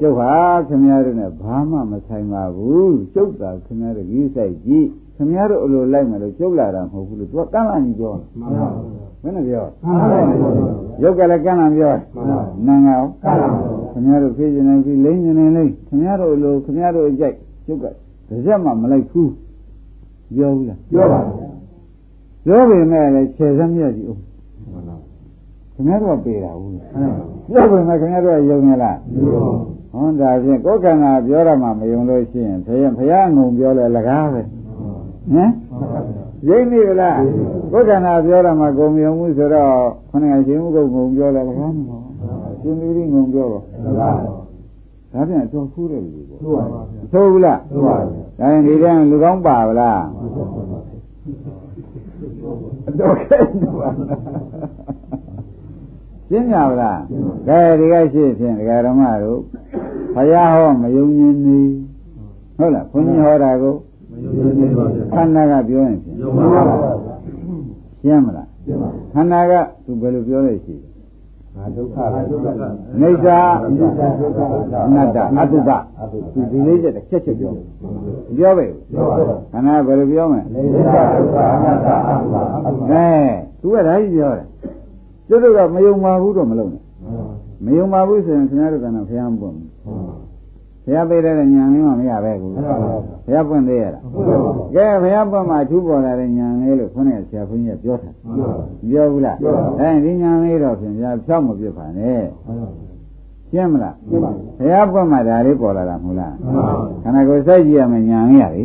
[0.00, 0.30] ကျုပ်ဟာ
[0.68, 8.86] ခင်ဗျားတို့နဲ့ဘာမှမဆိုင်ပါဘူးကျုပ်သာခင်ဗျားတို့ကြီးဆိုင်ကြည့်ခင်ဗျားတို့အလိုလိုက်မယ်လို့ကျုပ်လာတာမဟုတ်ဘူးလို့သူကကန့်လန့်ကြီးပြောမှန်ပါဘူး
[9.22, 9.64] ဘယ်နဲ့ပြော
[11.02, 11.92] ရုပ်ကလည်းကန့်လန့်ပြော
[12.66, 13.06] နာငါရော
[13.92, 17.84] ခင်ဗျားတို့ဖြစ်နေပြီလိမ့်နေနေလိမ့်ခင်ဗျားတို့အလိုခင်ဗျားတို့အကြိုက်ကျုပ်က
[18.28, 19.32] တစ်ချက်မှမလိုက်ဘူး
[20.36, 21.54] ပြောဘူးလားပြောပါဘူး
[22.44, 24.18] ပြောပေမဲ့လည်းခြေစမ်းမြတ်ကြီးဦး
[25.74, 26.72] ခင်ဗျားတို့ကပေတာဘူး
[27.50, 28.98] ပြောပေမဲ့ခင်ဗျားတို့ကယုံရလား
[29.92, 35.50] ဟောဒါဖြင့်ကိုယ်ခန္ဓာပြောရမှမယုံလို့ရှိရင်ဘုရားဘုရားငုံပြောလဲလကားပဲဟမ်
[36.48, 37.18] ရိပ်နေဗလား
[37.72, 39.72] ကိုယ်ခန္ဓာပြောရမှဂုံမြုံမှုဆိုတော့
[40.10, 42.04] ခဏရှင်ဥက္ကုံပြောလဲလကားမဟုတ်
[42.60, 44.16] ရှင်လူကြီးငုံပြောတော့လကား
[45.12, 50.02] ဒါပြန်အတော်ဖူးတယ်လူ ပေါ့ဟုတ်ပါဘူးသို့ဘူးလားသို့ပါဘူးဒါရင်ဒီတန်းလူကောင်းပါဗလား
[52.88, 53.38] အတော်ခဲ
[53.80, 53.88] ပါ
[56.28, 57.00] ရှင်းကြပါလား
[57.48, 59.40] ကဲဒီကရှိဖြင့်ဒကာဓမ္မတို့
[60.14, 61.58] ဘုရားဟောမယုံញင်းနေ
[62.56, 63.74] ဟုတ်လားဘုန်းကြီးဟောတာကို
[64.10, 66.90] မယုံញင်းနေပါဘူးခန္ဓာကပြောရင်ဖြင့်ယုံပါပါ
[68.02, 68.48] ရှင်းမလား
[69.12, 69.52] ခန္ဓာက
[69.84, 70.93] သူဘယ်လိုပြောလဲရှိတယ်
[71.76, 71.96] ဒုက္ခ
[73.00, 73.40] နေသာ
[74.86, 75.70] အနတ္တအတုပ
[76.34, 77.52] ဒီဒီလေးချက်တစ်ချက်ချက်ပြော
[78.36, 78.66] ပြောပဲ
[79.52, 82.34] ခန္ဓာဘယ်လိုပြောမလဲနေသာဒုက္ခအနတ္တအတုပ
[82.90, 83.06] အဲ
[83.60, 84.46] သူကဒါကြီးပြောတယ်
[85.28, 86.82] ကျွတ်တို့ကမယုံပါဘူးတော့မလုံးနဲ့
[87.64, 89.73] မယုံပါဘူးဆိုရင်ခင်ဗျားတို့ကတော့ဘုရားမပွင့်ဘူး
[90.86, 92.62] ဘုရားပေးတဲ့ဉာဏ်လေးမှမရပဲကူဘု
[93.32, 94.02] ရားပွင့်သေးရလား
[94.74, 98.10] ကဲဘုရားပွင့်မှအထူးပေါ်လာတဲ့ဉာဏ်လေးလို့ခေါင်းနဲ့ဆရာဘုန်းကြီးကပြောတာ
[98.90, 99.36] ပြောဘူးလား
[99.80, 102.22] အဲဒီဉာဏ်လေးတော့ဖြင့်ဘုရားဖြောက်မပြစ်ပါနဲ့
[103.50, 106.34] ရှင်းမလားဘုရားပွင့်မှဒါလေးပေါ်လာတာမဟုတ်လား
[107.02, 108.62] ခန္ဓာကိုယ်စိုက်ကြည့်ရမယ်ဉာဏ်လေးရလေ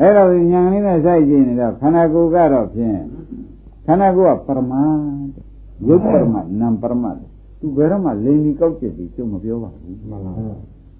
[0.00, 2.98] အဲ့တော့ဉာဏ်လေးနဲ့စိုက်ကြည့်နေတော့ခန္ဓာကိုယ်ကတော့ဖြင့်
[3.86, 4.92] ခန္ဓာကိုယ်ကပရမတ်
[5.88, 7.16] ရုပ်ပရမတ်နာမ်ပရမတ်
[7.60, 10.32] သူဘယ်တော့မှလိန်ဒီကောက်ကျစ်ပြီးကျုပ်မပြောပါဘူးမှန်ပါ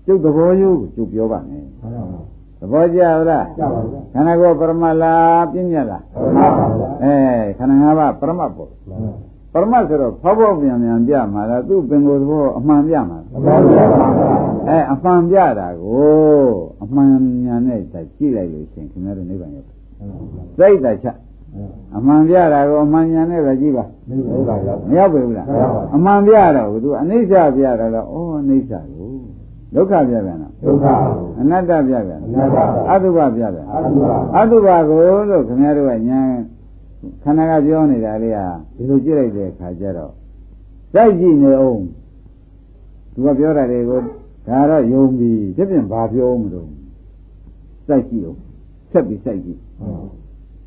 [0.06, 2.20] ကျုပ်သဘောရိုးကိုကျုပ်ပြောပါနဲ့မှန်ပါ
[2.60, 3.80] သဘောကျလားကျပါပါ
[4.12, 7.14] ခန္ဓာကိုယ်ပရမတ်လားပြင်းညတ်လားပရမတ်ပါဗျာအဲ
[7.58, 8.70] ခန္ဓာ၅ပါးပရမတ်ပေါ့
[9.52, 13.60] ပရမတ်ဆိုတော့ဖောက်ဖောက်ပြန်ပြန်ပြမှာလားသူ့ပင်ကိုယ်သဘောအမှန်ပြမှာလား
[14.68, 16.50] အဲအမှန်ပြတာကို
[16.82, 17.10] အမှန်
[17.46, 19.68] ညာနဲ့ကြည့်လိုက်လို့ရှင်ခင်ဗျားတို့နိဗ္ဗာန်ရောက်
[20.58, 21.16] စိတ်သာချက်
[21.96, 23.84] အမှန်ပြတာကိုအမှန်ညာနဲ့ပဲကြည့်ပါ
[24.88, 25.46] မရောက်ပြီလား
[25.96, 29.10] အမှန်ပြတော့သူအနိစ္စပြတာတော့ဩအနိစ္စကို
[29.74, 30.86] ဒုက္ခပြပြန်တော့ဒုက္ခ
[31.40, 32.56] အနတ္တပြပြန်အနတ္တ
[32.90, 34.06] အတုပပြပြန်အတုပ
[34.36, 34.98] အတုပကို
[35.30, 36.22] လို့ခင်ဗျားတို့ကညာ
[37.22, 38.46] ခန္ဓာကပြောနေတာလေးဟာ
[38.76, 40.12] ဒီလိုကြည့်လိုက်တဲ့အခါကျတော့
[40.92, 41.82] စိုက်ကြည့်နေအောင်
[43.12, 44.00] သူကပြောတာတွေကို
[44.46, 46.68] ဒါတော့ယုံပြီဖြစ်ပြင်ဘာပြောမလို့
[47.86, 48.38] စိုက်ကြည့်အောင်
[48.90, 49.58] ဆက်ပြီးစိုက်ကြည့်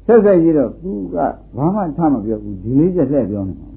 [0.05, 1.15] ဆက်ဆက်ကြည့်တော့သူက
[1.57, 3.69] ဘာမှထမပြောဘူးဒီလေးချက်လှည့်ပြောနေမှာ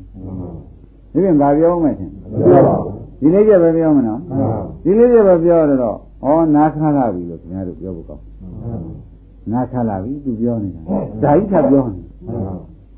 [1.13, 4.21] ဒီပြင်ဘာပြောမှထင်ပြောပါဘူး ဒီလေးချက်ပဲပြောမနော်
[4.85, 8.23] ဒီလေးချက်ပဲပြောတော့ဩနာခါလာပြီလို့ခင်ဗျားတို့ပြောဖို့ကောင်း
[9.53, 10.81] နာခါလာပြီသူပြောနေတာ
[11.23, 12.01] ဒါကြီးထပြောနေ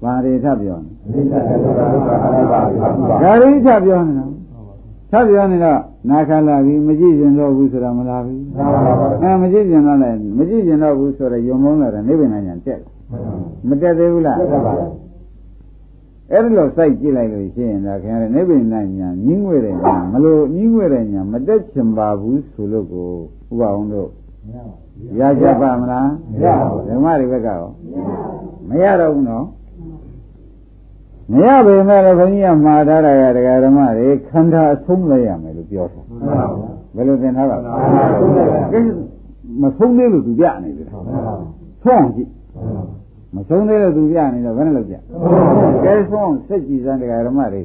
[0.02, 1.20] ဘာတွေထပြောနေ
[3.22, 4.24] ဒါတွေထပြောနေတာ
[5.10, 8.40] ထပြောနေတော့နာခါလာပြီမကြည့်ကျင်တော့ဘူးဆိုတာမလားဘူး
[9.22, 12.80] အဲမကြည့်ကျင်တော့လည်းမကြည့်ကျင်တော့ဘူးဆိုတော့ယုံမုန်းလာတယ်နိဗ္ဗာန်ညာတက်
[13.68, 15.07] မတက်သေးဘူးလားတက်ပါဘူး
[16.32, 18.80] အဲ့ဒီလိုစိုက်ကြည့်လိုက်လို့ရှိရင်ဒါခင်ဗျားနိဗ္ဗာန်ညာ
[19.24, 23.10] ညင်းငွေတဲ့ညာမလို့ညင်းငွေတဲ့ညာမတက်ချင်ပါဘူးဆိုလို့ကို
[23.50, 24.08] ဥပအောင်တို့
[25.18, 27.70] ရကြပါမလားမရပါဘူးဓမ္မတွေဘက်ကရော
[28.68, 29.46] မရတော့ဘူးနော်
[31.32, 36.00] မရပေမဲ့လည်းဘုန်းကြီးကမှားထားတာကတရားဓမ္မတွေခန္ဓာအဆုံးလိုက်ရမယ်လို့ပြောတာ
[36.94, 37.70] ဘယ်လိုသင်ထားပါလဲ
[39.62, 42.28] မဆုံးသေးလို့သူပြနေတယ်ဆုံးအောင်ကြည့်
[43.34, 44.94] မဆုံးသေးလို့သူပြနေတော့ဘယ်နဲ့လုပ်ကြ
[45.84, 47.62] ကဲဆုံးစက်ကြည့်စမ်းတရားဓမ္မတွေ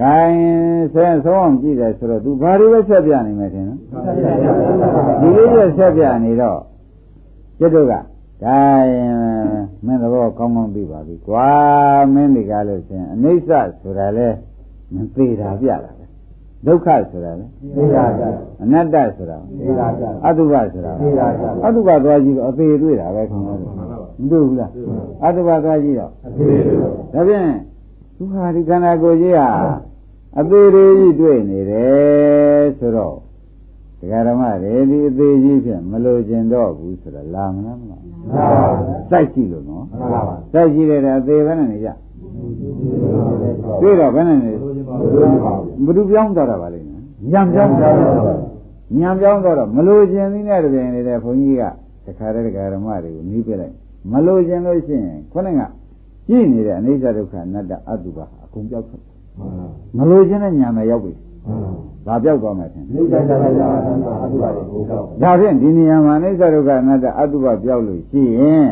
[0.00, 3.78] ခိုင်းဆဲဆုံးအောင်ကြည့်တယ်ဆိုတော့သူဘာတွေပဲဆက်ပြနေမယ်ထင်နော်
[5.20, 6.60] ဒီလေးချက်ဆက်ပြနေတော့
[7.58, 7.98] ကျွတ်တို့ကဒါ
[9.86, 11.48] မင်းသဘောကောင်းကောင်းသိပါပြီကွာ
[12.14, 14.28] မင်းဒီကားလို့ရှင်အနိစ္စဆိုတာလဲ
[14.94, 16.04] မသိတာပြတာပဲ
[16.66, 18.22] ဒုက္ခဆိုတာလဲသိတာပြ
[18.62, 23.72] အနတ္တဆိုတာသိတာပြအတုပဆိုတာသိတာပြအတုပသွားကြည့်တော့အသေးတွေ့တာပဲခင်ဗျားတို့
[24.20, 24.70] မတွေ့ဘူးလား
[25.24, 26.62] အတုပသွားကြည့်တော့အသေးတွေ့
[27.12, 27.48] ဒါဖြင့်
[28.16, 29.48] သူဟာဒီခန္ဓာကိုယ်ကြီးဟာ
[30.38, 33.14] အသေးလေးကြီးတွေ့နေတယ်ဆိုတော့
[33.98, 38.46] ဒကာဓမ္မတွေဒီအသေးကြီးဖြင့်မလို့ကျင်တော့ဘူးဆိုတော့လာမလားမလားမှန်ပါ
[38.76, 41.88] ဘူးစိုက်ကြည့်လို့နော်မှန်ပါပါစိုက်ကြည့်တယ်အသေးပဲနဲ့နေကြ
[43.80, 44.52] တွေ့တော့ဘယ်နဲ့နေ
[45.86, 47.02] ဘ누구ပြောင်းသွားတာပါလိမ့်မယ်
[47.32, 48.10] ညံပြောင်းသွားတာ
[48.98, 51.62] ညံပြောင်းသွားတော့မလို့ခြင်းသီးနဲ့တပြိုင်နေတဲ့ဘုန်းကြီးက
[52.06, 52.44] တခါတည်း
[52.74, 53.74] ဓမ္မတွေကိုနီးပြလိုက်
[54.10, 55.60] မလို့ခြင်းလို့ရှိရင်ခုနက
[56.28, 59.02] ကြည့်နေတဲ့အနိစ္စဒုက္ခအနတ္တအတုပါအကုန်ပြောက်သွား
[59.96, 61.12] မလို့ခြင်းနဲ့ညာမယ်ရောက်ပြီ
[62.06, 63.30] ဒါပြောက်သွားမယ်ထင်နိစ္စဒုက္ခ
[64.22, 68.68] အတုပါတွေကိုပြောက်ဒါဖြင့်ဒီနေရာမှာနိစ္စဒုက္ခအနတ္တအတုပါပြောက်လို့ရှိရင်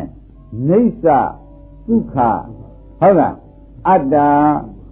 [0.68, 1.04] နိစ္စ
[1.88, 2.14] ဒုက္ခ
[3.00, 3.34] ဟုတ်လား
[3.88, 4.16] အတ္တ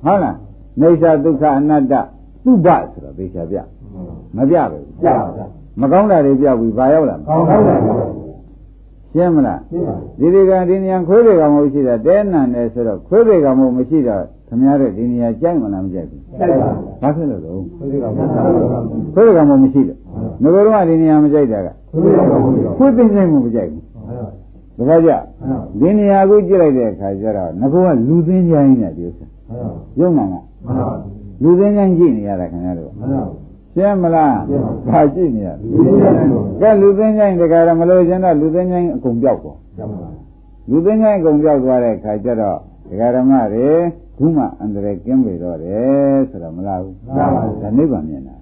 [0.05, 0.36] ဟုတ်လား
[0.80, 1.95] နေသဒုက္ခအနတ္တ
[2.45, 3.57] သုဘဆိုတော့သိချာပြ
[4.36, 5.47] မပြဘူးပြပါဗျာ
[5.80, 7.74] မကောင်းတာတွေပြပြီးဘာရောက်လာကောင်းတာ
[9.14, 9.58] ရှင်းမလား
[10.18, 16.70] ဒီဒီကဒီနေရာခွေးတွေကမဟုတ်ရှိတာတဲနံတယ်ဆိုတော့ခွေးတွေကမဟုတ်မရှိတော့ခမရတဲ့ဒီနေရာကြိုက်မလားမကြိုက်ဘူးကြိုက်ပါ
[17.02, 18.18] ဘာဖြစ်လို့လဲခွေးတွေကမ
[19.14, 21.68] ခွေးတွေကမမရှိလို့ငါတို့ကဒီနေရာမကြိုက်တာက
[22.76, 23.82] ခွေးပင်စိတ်မကြိုက်ဘူး
[24.78, 25.11] တခါကြ
[25.80, 27.76] ဒီနေရာကိုကြည့်လိုက်တဲ့အခါကျတော့ငါက
[28.08, 29.26] လူသိင်းကြိုင်းနေတယ်ဥစ္စာ
[30.00, 30.34] ရုံနာက
[31.42, 32.90] လူသိင်းကြိုင်းကြည့်နေရတာခင်ဗျားတို့
[33.81, 34.37] ရှင်းမလား
[34.89, 35.51] ဘာကြည့်နေရ
[36.61, 39.59] ကဲလူသိင်းကြိုင်းတခါတော့မလို့ရှင်တော့လူသိင်းကြိုင်းအကုန်ပြောက်သွား
[40.70, 42.59] လူသိင်းကြိုင်းအကုန်ပြောက်သွားတဲ့အခါကျတော့
[42.89, 43.68] ဒကာဓမ္မတွေ
[44.18, 46.97] ခုမှအန္တရာယ်ကင်းပြီတော့တယ်ဆိုတော့မလားဘူး
[47.62, 48.37] ဒါနိဗ္ဗာန်မြင်တာ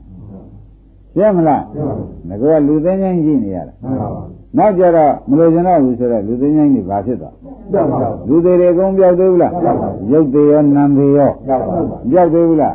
[1.15, 1.63] ရှင်းမလား
[2.29, 3.75] ငါကလူသိင်းကြိုင်းကြည့်နေရတာ
[4.57, 7.35] နောက်ကြတော့မလို့ကျင်တော့ဘူးဆိုတော့လူသိငိုင်းတွေဘာဖြစ်သွား
[8.29, 9.53] လူသေးတွေအကုန်ပြောက်သေးဘူးလား
[10.13, 12.75] ရုပ်သေးရောနာမ်သေးရောပြောက်သေးဘူးလား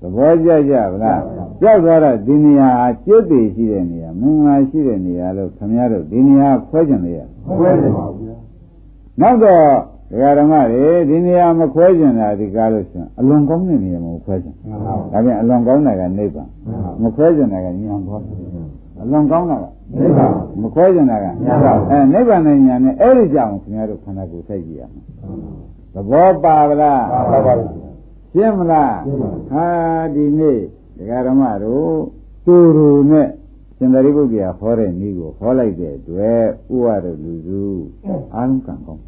[0.00, 1.22] သဘောကျကြဗလား
[1.60, 2.68] ပြောက်သွားတော့ဒီနေရာ
[3.04, 7.20] ကျွတ်တည်ရှိတဲ့နေရာမင်္ဂလာရှိတဲ့နေရာလို့ခင်ဗျားတို့ဒီနေရာခွဲကြတယ်ရ
[7.56, 8.36] ခွဲတယ်ပါဗျာ
[9.20, 9.62] နောက်တော့
[10.10, 14.54] ဒကာဓမ္မတွေဒီနေရာမခွဲကျင်တာဒီကားလို့ဆိုရင်အလွန်ကောင်းတဲ့နေရာမှာခွဲကျင်
[15.12, 16.48] ဒါပြန်အလွန်ကောင်းတာကနိဗ္ဗာန်
[17.02, 17.76] မခွဲကျင်တာကဉာဏ်
[18.08, 18.18] ဘော
[19.02, 19.64] အလွန်ကောင်းတာက
[19.98, 20.30] နိဗ္ဗာန်
[20.62, 21.26] မခွဲကျင်တာက
[21.90, 25.04] အဲနိဗ္ဗာန်နဲ့ညာနဲ့အဲ့ဒီကြောင့်ခင်ဗျားတို့ခန္ဓာကိုယ်သိကြည့်ရမယ်
[25.94, 27.54] သဘောပါဗလားပါပါ
[28.34, 28.94] ရှင်းမလား
[29.50, 29.66] ဟာ
[30.14, 30.58] ဒီနေ့
[30.98, 31.92] ဒကာဓမ္မတို့
[32.46, 33.28] တူတူနဲ့
[33.76, 37.62] ရှင်သာရိပုတ္တရာဟောတဲ့နည်းကိုဟောလိုက်တဲ့အတွက်ဥဝရလူစု
[38.34, 39.02] အာလုံးကံကောင်း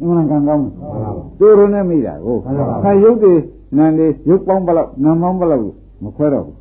[0.00, 0.72] အမှန်ကန်ကောင်းတယ်
[1.38, 2.36] တူရုံနဲ့မိတာကို
[2.84, 3.34] ခါရုပ်တွေ
[3.76, 5.64] နံလေးရုပ်ပေါင်းဘလောက်နံပေါင်းဘလောက်
[6.02, 6.56] မခွဲတော့ဘူး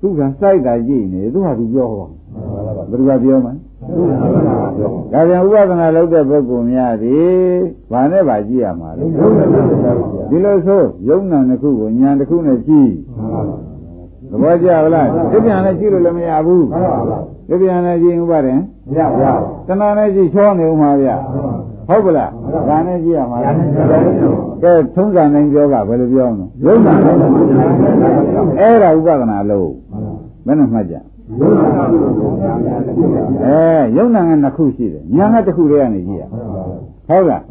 [0.00, 2.08] သူကစိုက်တာကြည့်နေသူကသူပြောဟော
[2.90, 3.52] ဘယ်သူကပြောမှာ
[5.12, 7.36] ဒါပြန်ဥပဒနာလုပ်တဲ့ပုဂ္ဂိုလ်များသည်
[7.92, 9.04] ဘာနဲ့ဘာကြည့်ရမှာလဲ
[10.30, 12.90] ဒီလိုဆိုယုံနာတစ်ခုကိုညာတစ်ခုနဲ့ကြည့်
[14.30, 16.64] သဘောကျလားဒီပြန်နဲ့ကြည့်လို့လည်းမရဘူး
[17.48, 18.54] ဒီပြန်နဲ့ကြည့်ဥပဒေ
[18.88, 21.10] မရပါဘူးတဏှာနဲ့ကြည့်ချောနေဦးမှာဗျ
[21.88, 22.30] ဟုတ်ကလား
[22.68, 23.38] ဒါနဲ့ကြည့်ရမှာ
[24.62, 26.92] ကဲထုံးစံနိုင်ပြောကဘယ်လိုပြောမလဲယုံနာ
[28.60, 29.70] အဲ့ဒါဥပဒနာလို့
[30.46, 30.96] ဘယ်နဲ့မှတ်ကြ
[33.46, 36.24] အဲယုံနာကနှစ်ခုရှိတယ်ညာကတစ်ခုတည်းကနေကြည့်ရ
[37.08, 37.42] ဟုတ်လား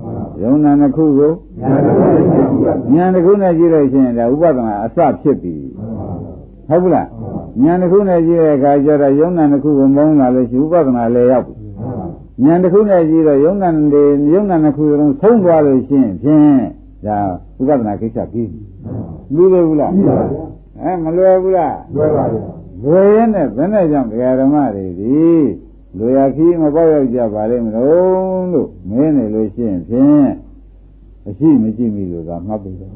[0.44, 1.32] ယုံနာနှစ်ခုကို
[2.94, 5.56] ညာတစ်ခုနဲ့ကြည့်လို့ရှိရင်ဒါဥပဒနာအစဖြစ်ပြီ
[6.70, 7.08] ဟုတ်ဘူးလား
[7.64, 11.56] ညာတစ်ခုနဲ့ကြည့်တဲ့အခါကျတော့ယုံနာတစ်ခုကိုမုန်းလာလို့ရှိဥပဒနာလည်းရောက်ပြီ
[12.44, 14.04] ဉာဏ်တစ်ခုနဲ့ကြည့်တော့ယုံနာတွေ
[14.34, 16.60] ယုံနာနှစ်ခုလုံးဆုံးသွားလို့ရှိရင်ဖြင့်
[17.06, 17.18] ဒါ
[17.60, 18.52] ဥပဒနာကိစ္စပြီး
[19.36, 19.92] လူလေဘူးလား
[20.82, 25.18] အဲမလွယ်ဘူးလားလွယ်ပါဘူး လွယ်ရင်နဲ့ဘယ်နဲ့ကြောင့်တရားဓမ္မတွေဒီ
[25.98, 30.32] လူရခီးမပေါက်ရောက်ကြပါလိမ့်မလို့လို့မင်းနေလို့ရှိရင်ဖြင့်
[31.28, 32.90] အရှိမရှိမိလို့ကမှတ်ပြီဘယ်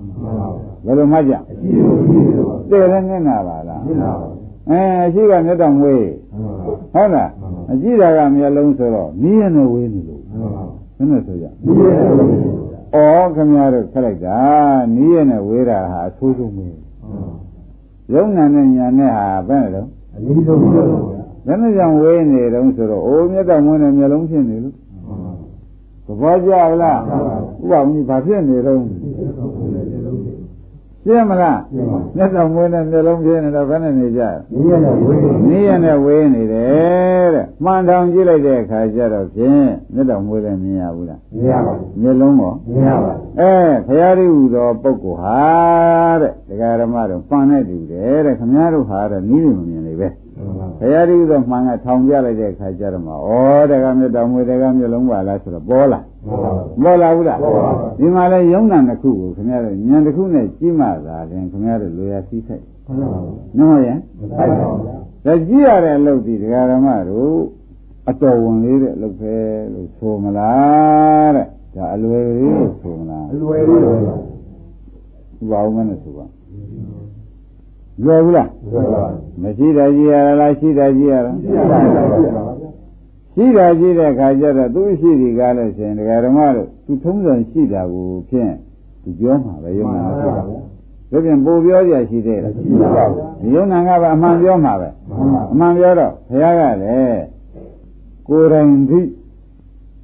[0.98, 3.82] လိုမှတ်ကြအရှိမရှိလို့တည်လည်းနေတာပါလား
[4.70, 6.06] အဲအရှိကမျက်တော်မွေး
[6.94, 7.30] ဟုတ်လား
[7.72, 10.22] အကြည့်တာကမျက်လုံးဆိုတော့နီးရနေဝေးနေလို့
[10.98, 14.40] ဘယ်နဲ့ဆိုကြနီးရနေဝေးနေလို့ဩခင်ဗျားတို့ခက်လိုက်တာ
[14.96, 16.68] နီးရနေဝေးတာဟာအဆိုးဆုံးပဲ
[18.14, 20.84] ယုံနာနဲ့ညာနဲ့ဟာဘယ်နဲ့တော့အနည်းဆုံးပါဗျာ
[21.48, 24.76] ဘယ်နဲ့ကြောင့်ဝေးနေတုံးဆိုတော့အိုးမျက်တော်မွေးနေမျက်လုံးဖြစ်နေလို့
[26.06, 26.52] သဘောကျ
[26.82, 27.06] လားဥ
[27.70, 28.84] ပမာဘာဖြစ်နေတုံး
[31.06, 31.60] ရှင်းမလား
[32.16, 34.22] မျက်တော်မွေးနဲ့မျက်လုံးပြင်းနေတော့ဘယ်နဲ့နေကြ
[34.54, 43.54] နီးရနဲ့ဝေးနီးရနဲ့ဝေးနေတယ်တဲ့မှန်တောင်ကြည့်လိုက်တဲ့အခါကျတော့ဖြင့်မျက်တော်မွေးလည်းမြင်ရဘူးလားမြင်ရပါဘူးမျက်လုံးရောမြင်ရပါအဲ
[43.88, 45.40] ဘုရားရိဟူသောပုဂ္ဂိုလ်ဟာ
[46.22, 49.81] တဲ့ဒကာရမတို့ပန်နဲ့တူတယ်တဲ့ခမည်းတော်ဟာတဲ့နီးနေမမြင်လေပဲ
[50.82, 53.30] ဘုရားရိဟူသောမှန်ကထောင်ပြလိုက်တဲ့အခါကျတော့မှဩ
[53.70, 56.00] တကမျက်တော်မွေးတကမျက်လုံးပါလားဆိုတော့ပေါ်လာ
[56.84, 57.40] ပေါ်လာဘူးလား
[58.00, 62.64] ဒီမှာလဲယုံနာတစ်ခုကိုခင်ဗျားတို့ဉာဏ်တစ်ခုနဲ့ကြည့်မှသာရင်ခင်ဗျားတို့လိုရာသိဆိုင်
[63.58, 63.98] နော်ရဲ့
[65.26, 67.38] ဒါကြည့်ရတဲ့အလုပ်ဒီဒကာရမတို့
[68.10, 69.36] အတော်ဝင်လေးတဲ့အလုပ်ပဲ
[69.74, 73.98] လို့ဆိုမလားတဲ့ဒါအလွယ်လေးလို့ဆိုမလားအလွယ်လေးလို့
[75.50, 76.26] ဘာအောင်မနဲ့ဆိုပါ
[78.06, 78.50] လွယ်ဘူးလား
[79.42, 81.36] မရှိတာကြည့်ရလားရှိတာကြည့်ရလား
[83.34, 88.52] ရှိတာကြည့်တဲ့အခါကျတော့သူရှိဒီကားလို့ရှင်ဒကာဓမ္မတို့သူထုံးစံရှိတာကိုဖြင့်
[89.04, 90.42] သူပြောမှာပဲယုံနာရှိတာ
[91.12, 92.64] ဒါပြန်ပို့ပြောကြရှိသေးလားရှိ
[92.96, 93.06] ပါ
[93.42, 94.90] ဘူးယုံနာကပဲအမှန်ပြောမှာပဲ
[95.52, 97.22] အမှန်ပြောတော့ဘုရားကလည်း
[98.28, 99.00] ကိုယ်တိုင်သိ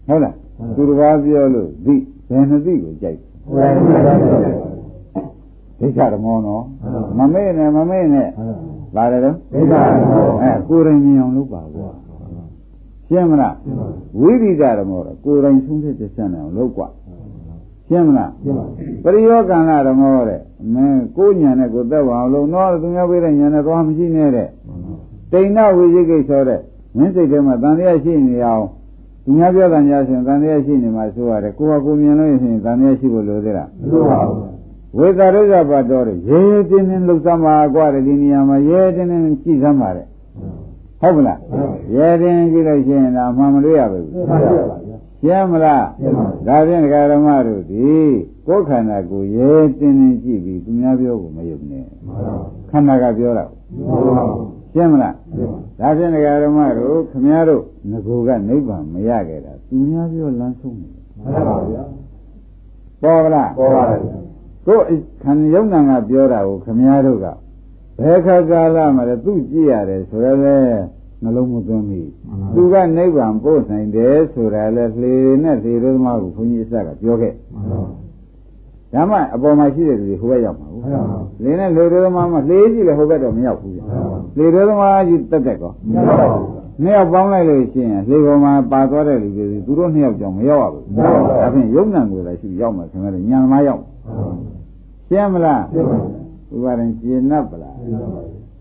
[0.07, 0.35] ဟုတ်လား
[0.75, 1.95] သူတစ်ပါးပြောလို့သိ
[2.29, 3.17] ဘယ်နှသိကိုကြိုက်
[3.47, 4.66] ကိုယ်တိုင်သိ
[5.79, 6.63] ဒိဋ္ဌဓမ္မောနော်
[7.17, 8.27] မမေ့နဲ့မမေ့နဲ့
[8.95, 11.89] ပါတယ်တော့ဒိဋ္ဌဓမ္မောအဲကိုယ်တိုင်မြင်အောင်လုပ်ပါကွာ
[13.07, 13.55] ရှင်းမလား
[14.19, 16.87] ဝိရိဒဓမ္မောတော့ကိုယ်တိုင်ဆုံးဖြတ်ချက်ဆန်းအောင်လုပ်ကွာ
[17.87, 18.65] ရှင်းမလားရှင်းပါ
[19.03, 20.41] ပရိယောကံကဓမ္မောတဲ့
[20.73, 24.49] မင်းကိုညာနဲ့ကိုသက်ပါအောင်လို့တော့သူများပေးတဲ့ညာနဲ့သွားမရှိနဲ့တဲ့
[25.31, 26.61] တိဏဝိဇိကိသောတဲ့
[26.97, 28.65] မင်းစိတ်ထဲမှာတန်တရားရှိနေအောင်
[29.23, 34.56] သူများပြောတာညာရှင်တန်တရားရှိနေမှာဆိုရတယ်ကိုယ်ကကိုမြင်လို့ရှိရင်တန်တရားရှိဖို့လိုသေးလားမလိုပါဘူး
[34.97, 40.07] ဝေသာရုပ်ပတ်တော်ရဲရဲတင်းတင်းလှုပ်သမှာကွာတဲ့ဒီနေရာမှာရဲတင်းတင်းကြည့်သမှာတဲ့
[41.01, 41.39] ဟုတ်မလား
[41.95, 44.07] ရဲတင်းကြည့်လို့ရှိရင်တော့မှန်မလို့ရပါဘူး
[45.21, 45.85] ရှင်းမလား
[46.47, 47.87] ဒါဖြင့်ဒကာရမတို့ဒီ
[48.47, 51.85] ကိုယ်ခန္ဓာကိုရဲတင်းတင်းကြည့်ပြီးသူများပြောကိုမယုံနဲ့
[52.69, 53.45] ခန္ဓာကပြောတာ
[54.73, 55.13] ရှင်းမလား
[55.79, 61.83] ဒါဖြင့်ဒကာရမတို့ခမည်းတော်ငကိုကနိဗ္ဗာန်မရခဲ့တာသူများပြောလမ်းဆုံးတယ်မှန်ပါဗျာ
[63.01, 64.26] ပေါ်လားပေါ်ပါဗျာ
[64.67, 64.83] ကိုယ်
[65.23, 67.25] ခန္ဓာယုံနာကပြောတာကိုခမည်းတော်က
[67.99, 70.55] ဘယ်ခါကာလမှာလဲသူကြည့်ရတယ်ဆိုရလဲ
[71.23, 72.01] နှလုံးမသွင်းမိ
[72.53, 75.13] သူကနိဗ္ဗာန်ပို့နိုင်တယ်ဆိုတာလဲလှေ
[75.43, 77.33] နဲ့လှေတော်သမားကိုဘုန်းကြီးအစကပြောခဲ့
[78.93, 80.83] ဒါမှအပေါ်မှာရှိတဲ့လူတွေဟိုဘက်ရောက်မှာဟုတ်
[81.43, 83.81] လှေနဲ့လှေတော်သမားမှလှေကြည့်လဲဟိုဘက်တော့မရောက်ဘူးဗျ
[84.37, 93.81] လှေတော်သမားကြီးတက်တက်ကောမရောက်ပါဘူးနှစ်ယောက်ပေါင်းလိုက်လို့ရှိရင်လှေပေါ်မှာပါသွားတဲ့လူတွေသူတို့နှစ်ယောက်ကြောင့်မရောက်ရဘူးဒါဖြင့်ယုံနံကိုလည်းရှိရောက်မှာခင်ဗျားညံသမားရောက်
[95.09, 97.75] ရှင်းမလားရှင်းပါပြီဥပါရင်ကျင်납ပလား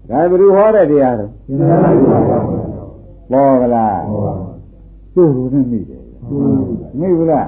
[0.08, 1.72] ဒါဘယ်သူဟောတဲ့တရားတော့ကျင်납
[3.30, 4.00] ပေါ်ကလား
[5.14, 6.02] သူ့လိုနဲ့မိတယ်
[6.98, 7.46] မိဘူးလား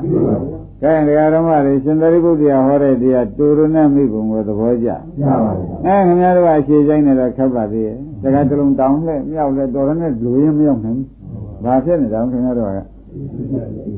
[0.82, 4.88] ကဲတရားဓမ္မတွေရှင်သာရိပုတ္တရာဟောတဲ့တရားတူရနဲ့မိဘုံကိုသဘောကျ
[5.18, 5.52] ကျပါပါ
[5.84, 12.70] အဲခင်ဗျားတို့အခြေဆိုင်နေတော့ခက်ပါသေးရဲ့တခါတလုံးတောင်းလဲမြောက်လဲတော်ရနဲ့လူရင်းမရောက်နိုင်ဘူးဘာဖြစ်နေကြခင်ဗျားတို့က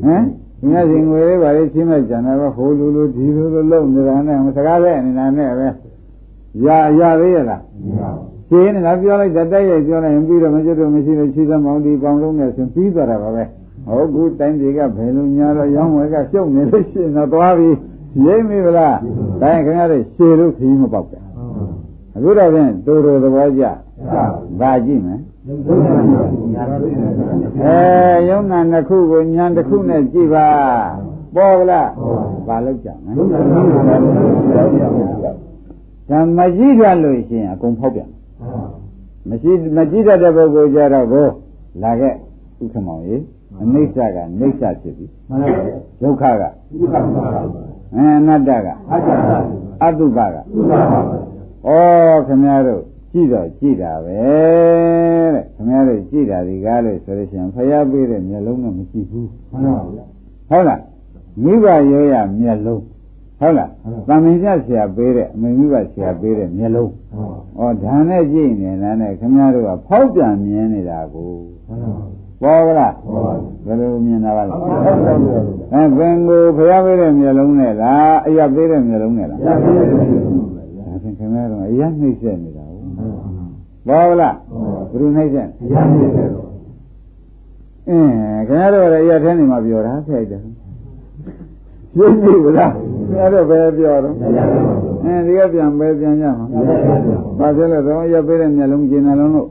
[0.04, 0.22] ဟမ်
[0.68, 5.68] မြတ်ရှင်ငွေလေးပါလေချင်းမဲ့ကြံတယ်ပဲဟိုလူလူဒီလူလူလုံနေတာနဲ့စကားတဲ့နေတာနဲ့ပဲ
[6.64, 7.62] ရရသေးရလား
[8.48, 13.44] ရှင်းနေတာပြောလိုက်တဲ့တိုက်ရိုက်ပြောလိုက်ရင်ပြီးတော့မကျွတ်တော့မရှိလို့ရှိသမောင်ဒီပေါင်းလုံးနဲ့ဆိုပြီးသွားတာပါပဲ
[13.86, 17.68] ဟုတ်ကူတိုင်းပြည်ကဘယ်လိုညာတော့ရောင်းဝယ်ကရှုပ်နေလို့ရှိရင်တော့သွားပြီ
[18.24, 18.96] ရိမ့်ပြီဗလား
[19.40, 21.16] ဒါရင်ခင်ဗျားတို့ရှည်လို့ခီးမပေါက်ကြ
[22.14, 23.64] အခုတော့ဖြင့်တူတူသဘောကျ
[24.60, 25.20] ဒါကြည့်မယ်
[27.64, 30.46] အဲယုံနာနှစ်ခုကိုညာတစ်ခုနဲ့ကြည့်ပါ
[31.34, 31.88] ပေါ်ကလား
[32.46, 33.22] ဘာလို့ကြမလဲ
[36.10, 38.08] ဓမ္မကြည့်ရလို့ရှိရင်အကုန်ဖောက်ပြန်
[39.28, 41.26] မရှိမကြည့်တတ်တဲ့ပုဂ္ဂိုလ်ကြတော့ကို
[41.82, 42.14] လာခဲ့
[42.62, 43.22] ဥက္ကမောင်ကြီး
[43.62, 45.62] အနိစ္စကနေစ္စဖြစ်ပြီမှန်ပါပါ
[46.02, 46.42] ဒုက္ခက
[47.94, 48.68] အဲအနတ္တက
[49.82, 50.38] အတုပကဩ
[52.26, 52.82] ခင်ဗျားတို့
[53.12, 54.18] ကြည့်တော့ကြည့်တာပဲ
[55.34, 60.04] တဲ့ခင်ဗျားတို့ကြည့်တာဒီကားလို့ဆိုလို့ရှိရင်ဖျားပေးတဲ့မျက်လုံးနဲ့မကြည့်ဘူးမှန်ပါပါ
[60.50, 60.80] ဟုတ်လား
[61.42, 62.82] မိဘရောရမျက်လုံး
[63.40, 63.70] ဟုတ်လား
[64.08, 66.90] တမင်ကြဆရာပေးတဲ့အမေမိဘဆရာပေးတဲ့မျက်လုံး
[67.58, 71.32] ဩဒါနဲ့ကြည့်နေတာနဲ့ခင်ဗျားတို့ကဖောက်ပြန်မြင်နေတာကို
[72.42, 72.94] ပေါ်ကလား
[73.66, 74.54] ဘယ်လိုမြင်တာပါလဲ
[75.72, 80.50] အဲဘင်ကိုဖျားပေးတဲ့မျက်လုံးနဲ့လားအရာပေးတဲ့မျက်လုံးနဲ့လားအရာပေးတဲ့မျက်လုံး
[80.86, 82.49] ဒါဖြင့်ခင်ဗျားတို့အရာနှိမ့်ဆက်နေ
[83.90, 84.34] တာဟုတ်ပေါ်လား
[84.90, 86.48] ဘယ်လိုနှိမ့်ဆက်အရာနှိမ့်ဆက်တော့
[87.88, 88.10] အင်း
[88.48, 92.72] ခင်ဗျားတို့လည်းအရာထဲနေမှာပြောတာဖျက်တယ်ရှင်းပြီဗလား
[93.10, 94.14] အဲ့တော့ဘယ်ပြောတော့
[95.04, 96.46] အဲဒီကပြန်ပဲပြန်ကြမှာ
[97.38, 99.48] ဘာဖြစ်လဲတော့ရပေးတဲ့မျက်လုံးကျင်နှလုံးလို့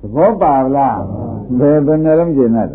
[0.00, 1.00] သဘောပါလား
[1.58, 2.68] ဘယ်ဘယ်မျက်လုံးကျင်တယ်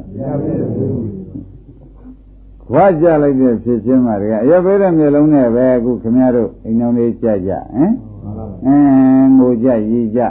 [2.67, 7.91] ခွာကြလိုက်တဲ့ဖြစ်ချင်းမှာတကယ်အရပေးတဲ့မျက်လုံးနဲ့ပဲအခုခင်ဗျားတို့အိမ်တော်လေးကြကြဟမ်
[8.65, 10.21] အင်းငိုကြရီကြ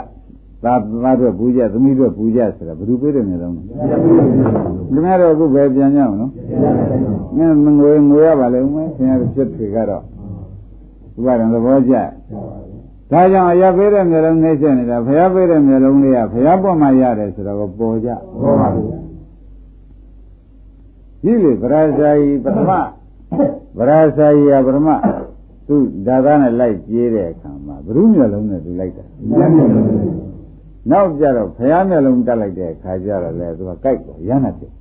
[0.63, 0.73] သာ
[1.03, 6.31] သားတို့ပူကြသမီးတို့ပူကြဆိုတာဘယ်သူပေးတဲ့မျက်လုံးလဲခင်ဗျားတို့အခုပဲပြန်ကြအောင်နော်
[7.37, 10.03] ငါငွေငွေရပါလိမ့်မယ်ခင်ဗျားတို့ဖြစ်တွေကတော့
[11.17, 11.95] ဥပါဒံသဘောကျ
[13.11, 18.09] ဒါကြောင့်အရာပေးတဲ့မျိုးလုံးနှိမ့်ဆက်နေတာဘုရားပေးတဲ့မျိုးလုံးလေးကဘုရားပေါ်မှာရတယ်ဆိုတော့ပေါ်ကြ
[18.41, 18.89] ပေါ်ပါဘူး
[21.23, 22.71] ဒီလေဗရာဇာယီပထမ
[23.77, 24.89] ဗရာဇာယီကပထမ
[25.67, 25.75] သူ
[26.07, 27.51] ဒါသားနဲ့လိုက်ပြေးတဲ့အခါ
[27.85, 29.03] မှာဘ ᱹ မျိုးလုံးနဲ့သူလိုက်တာ
[30.91, 34.71] နောက်ကြတော့ဘုရားမျိုးလုံးတက်လိုက်တဲ့အခါကျတော့လေသူကကြိုက်တော့ရမ်းတာဖြစ်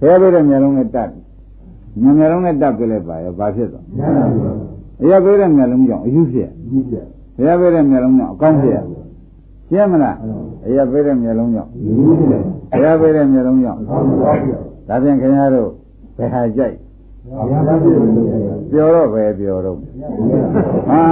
[0.00, 1.08] ဘုရားပေးတဲ့မျိုးလုံးနဲ့တက်
[2.02, 3.84] ညမျိုးလုံးနဲ့တက်ပြလိုက်ပါရောဘာဖြစ်သွား
[5.02, 7.04] အရာပေးတဲ့မျိုးလုံးကြောင့်အယူဖြစ်အယူဖြစ်
[7.36, 8.78] ဘုရားပေးတဲ့မျက်လုံးကြောင့်အကောင်းဖြစ်ရ
[9.68, 10.16] ရှင်းမလား
[10.66, 11.70] အရာပေးတဲ့မျက်လုံးကြောင့်
[12.72, 13.80] ဘုရားပေးတဲ့မျက်လုံးကြောင့်
[14.88, 15.68] ဒါပြန်ခင်ဗျားတို့
[16.16, 16.76] ဘယ်ဟာကြိုက်
[18.70, 19.76] ပြောတော့ပဲပြောတော့
[20.88, 21.02] ဟာ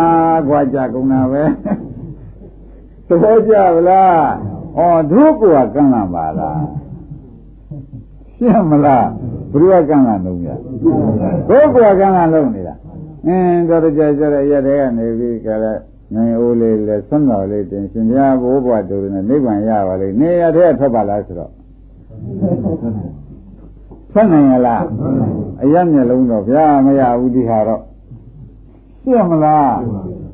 [0.49, 1.43] ကွာကြကုန်တာပဲ
[3.07, 4.21] သဘောကျဗလား
[4.77, 5.43] ဩတို့က
[5.75, 6.63] ကံလာပါလား
[8.39, 9.07] ရှင်းမလား
[9.53, 10.49] ဘုရားကံလာလုံးရ
[11.49, 12.75] တို့ကကံလာလုံးနေတာ
[13.27, 15.79] အင်းတော့ကြကြရရတဲ့ကနေပြီးကြတဲ့
[16.15, 21.53] နိုင်အိုးလေးလဲဆွမ်းတော်လေးတင်ရှင်ဘုရားဘိုးဘွားတို့နဲ့နိဗ္ဗာန်ရပါလိမ့်နေရတဲ့ထွက်ပါလားဆိုတော့
[24.13, 24.85] ဆက်နိုင်ရလား
[25.63, 27.83] အရမျက်လုံးတော့ဗျာမရဘူးဒီဟာတော့
[29.03, 29.77] ရှင်းမလား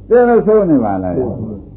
[0.09, 1.15] တဲလို့ဆိုနေပါလား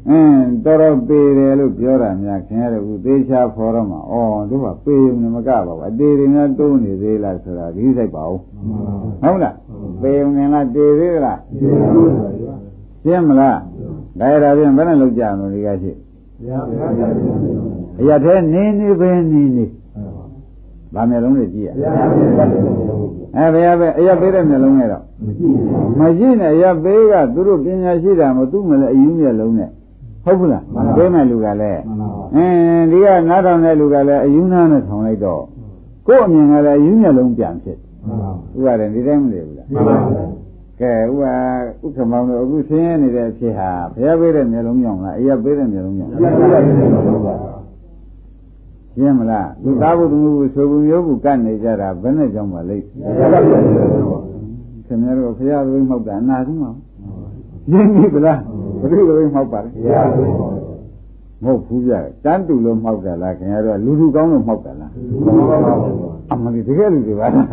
[0.08, 4.14] အင်းတော်တော်ပေတယ်လို့ပြောတာများခင်ရတဲ့ခုသေးချာဖော်တော့မှာဩ
[4.50, 8.38] တို့ကပေုံနဲ့မကပါဘူးအတေတွေများတိုးနေသေးလားဆိုတာဒီစိတ်ပါဦး
[9.22, 9.56] ဟုတ်လား
[10.02, 11.38] ပေုံနဲ့လားတေသေးလား
[13.04, 13.58] ရှင်းမလား
[14.18, 15.92] ဒါရတာပြင်ဘယ်နဲ့လောက်ကြအောင်ဒီကရှိ
[18.00, 19.64] အရာထဲနေနေပဲနေနေ
[20.94, 21.68] ဗာမျက်လုံးတွေကြည့်ရ
[23.36, 25.02] အဲဘယ်ရပဲအရာပေးတဲ့မျက်လုံးနဲ့တော့
[25.98, 29.70] မရှိနဲ့အရာပေးကသူတို့ပညာရှိတာမသူ့မလဲအယူမျက်လုံးနဲ့
[30.24, 30.64] ဟုတ်ဘူးလား
[30.96, 31.80] ပေးမဲ့လူကလည်း
[32.34, 35.42] အင်းဒီကနားထောင်တဲ့လူကလည်းအယူနာနဲ့ထောင်လိုက်တော့
[36.06, 37.78] ကို့အမြင်ကလည်းအယူမျက်လုံးပြန်ဖြစ်
[38.56, 39.68] ဥပါဒေဒီတိုင်းမနေဘူးလား
[40.80, 41.34] ကဲဥပါ
[41.82, 46.12] ဥက္ကမောင်တို့အခုဆင်းရဲနေတဲ့အဖြစ်ဟာဘုရားပေးတဲ့မျိုးလုံးကြောင့်လားအရာပေးတဲ့မျိုးလုံးကြောင့်
[48.96, 52.84] ရှင်းမလားလူသားဘုသူမျိုးဆိုဘူးမျိုးဘူးကတ်နေကြတာဘယ်နဲ့ကြောင့်ပါလိမ့်
[54.86, 56.70] ခင်ဗျားတို့ဘုရားသွေးမှောက်တာအနာဆုံးပါ
[57.70, 58.38] ရှင်းပြီဗလား
[58.80, 59.68] ဘယ်လိုသွေးမှောက်ပါလဲ
[61.44, 61.92] မဟုတ်ဘူးပြ
[62.24, 64.90] တန်းတူလို့မှောက်တာလားခင်ဗျားတို့လူလူကောင်းလို့မှောက်တာလား
[66.32, 67.46] အမှန်တကယ်လူတွေပါလား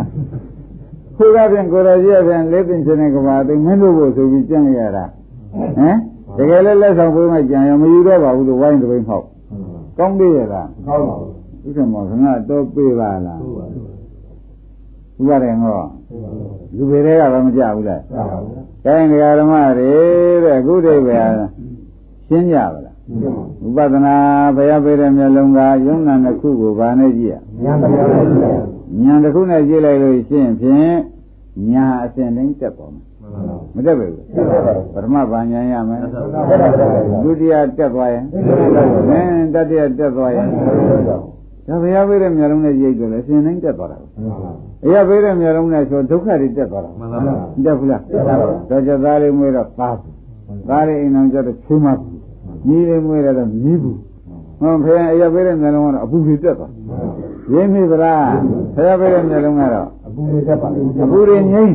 [1.17, 5.05] ကိုကပြန်ကိုရကြီးကပြန်လက်ပင်ချင်းတဲ့ကဘာသိမင်းတို့ကိုဆိုပြီးကြံ့ရတာ
[5.77, 5.97] ဟမ်
[6.37, 9.25] တကယ်လည်းလက်ဆောင်ပေးမှကြံရမယူတော့ပါဘူးလို့ဝိုင်းတပိဖောက်
[9.99, 15.81] ကောင်းသေးရလားကောင်းပါဘူးဥက္ကမောခဏတော့ပေးပါလားဥပါရင်ဟော
[16.75, 18.51] လူပေတွေကဘာမကြဘူးလားကြပါဘူး။
[18.83, 19.91] ဒါရင်ဒကာဓမ္မတွေ
[20.43, 21.19] တဲ့အခုတည်းပဲ
[22.27, 22.95] ရှင်းကြပါလား။
[23.65, 24.15] ဥပဒနာ
[24.55, 28.55] ဘုရားပေးတဲ့မျက်လုံးကယုံနာနှစ်ခုကိုဗာနဲ့ကြည့်ရ။ဉာဏ်တရားနဲ့ကြည့်ရ။
[29.03, 30.97] ညာတစ်ခုနဲ့ကြည့်လိုက်လို့ရှိရင်ဖြင့်
[31.71, 33.01] ညာအစဉ်တိုင်းတက်ပေါ်မှာ
[33.75, 34.13] မတက်ဘူး
[34.93, 35.99] ပထမဘာညာရမယ်
[37.23, 38.25] ဒုတိယတက်သွားရင်
[39.09, 40.47] အင်းတတိယတက်သွားရင်
[41.67, 43.97] ဒါဘုရားပေးတဲ့မျက်လုံးနဲ့ကြည့်ကြလဲအစဉ်တိုင်းတက်သွားတာ
[44.85, 47.33] အရာပေးတဲ့မျက်လုံးနဲ့ဆိုဒုက္ခတွေတက်သွားတာမှန်ပါဗျာ
[47.65, 48.01] တက်ဘူးလား
[48.69, 52.19] တော့ကြသားလေးမွေးတော့သားဘူးသားလေးအိမ်အောင်ကျတော့ချွေးမဘူး
[52.67, 53.97] ညီလေးမွေးတော့မြည်ဘူး
[54.61, 56.71] ဟောဖေအရာပေးတဲ့မျက်လုံးကတော့အပူတွေတက်သွား
[57.53, 58.25] ရင်းမိဗလား
[58.75, 59.87] ဖရာပေးတဲ့မျက်လုံးကတော့
[60.19, 60.67] အပူတွေတက်ပါ
[61.03, 61.73] အပူတွေငြိမ့်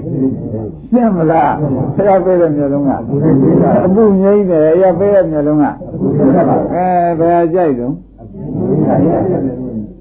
[0.91, 1.53] ရှင်းမလား
[1.97, 2.91] ဖရာပေးတဲ့မျက်လုံးက
[3.87, 6.87] အပူငြိမ့်တယ်အရာပေးတဲ့မျက်လုံးကအပူတွေတက်ပါအဲ
[7.21, 7.93] ဘယ်ကြိုက်တော့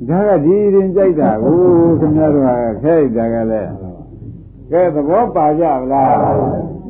[0.09, 1.57] ဒါကဒီရင်ကြိုက်တာကို
[1.99, 2.49] ခင်ဗျားတို့က
[2.83, 3.69] ခဲလိုက်တာကလည်း
[4.71, 6.15] ကဲသဘောပါကြလား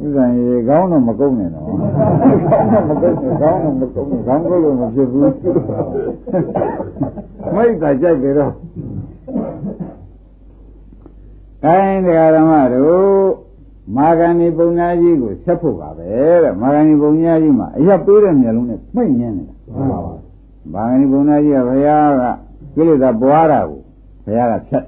[0.01, 5.21] ဥစ္စာရေကောင်းတော့မကုန်းနဲ့တော့ကောင်းတော့မကုန်းနဲ့ကောင်းတော့မကုန်းနဲ့ကောင်းကုန်းလို့မဖြစ်ဘူး
[7.55, 8.53] မိတ်တာကြိုက်တယ်တော့
[11.63, 13.27] တိုင်းတရားဓမ္မတို့
[13.95, 16.09] မာဂဏီပုံညာကြီးကိုဆက်ဖို့ပါပဲ
[16.43, 20.13] တဲ့မာဂဏီပုံညာကြီးမှာအရက်ပေးတဲ့မျက်လုံးနဲ့မှိတ်ညင်းနေတာမှန်ပါပါ
[20.73, 22.23] မာဂဏီပုံညာကြီးကဘုရားက
[22.75, 23.79] ကိလေသာပွားတာကို
[24.25, 24.83] ဘုရားကဖြတ်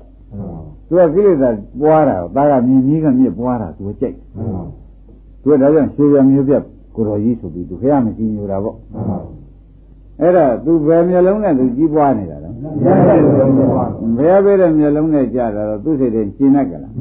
[0.88, 1.50] သူကကိလေသာ
[1.82, 4.16] ပွားတာကိုဒါကမြင်ကြီးကမြစ်ပွားတာသူကကြိုက်
[5.42, 6.56] သူကဒါကြောင့်ရှေးရမျိုးပြ
[6.96, 8.76] ကိုတော်ကြီးဆိုပြီးသူခရမကြည့်ညိုတာပေါ့
[10.22, 12.45] အဲ့ဒါသူဘယ်မျက်လုံးနဲ့သူကြီးပွားနေတာလဲ
[14.18, 16.92] ဘယ်ပဲတဲ့မျက်လုံးနဲ့ကြာတာတော့သူစိတ်တွေရှင်းတတ်ကြလား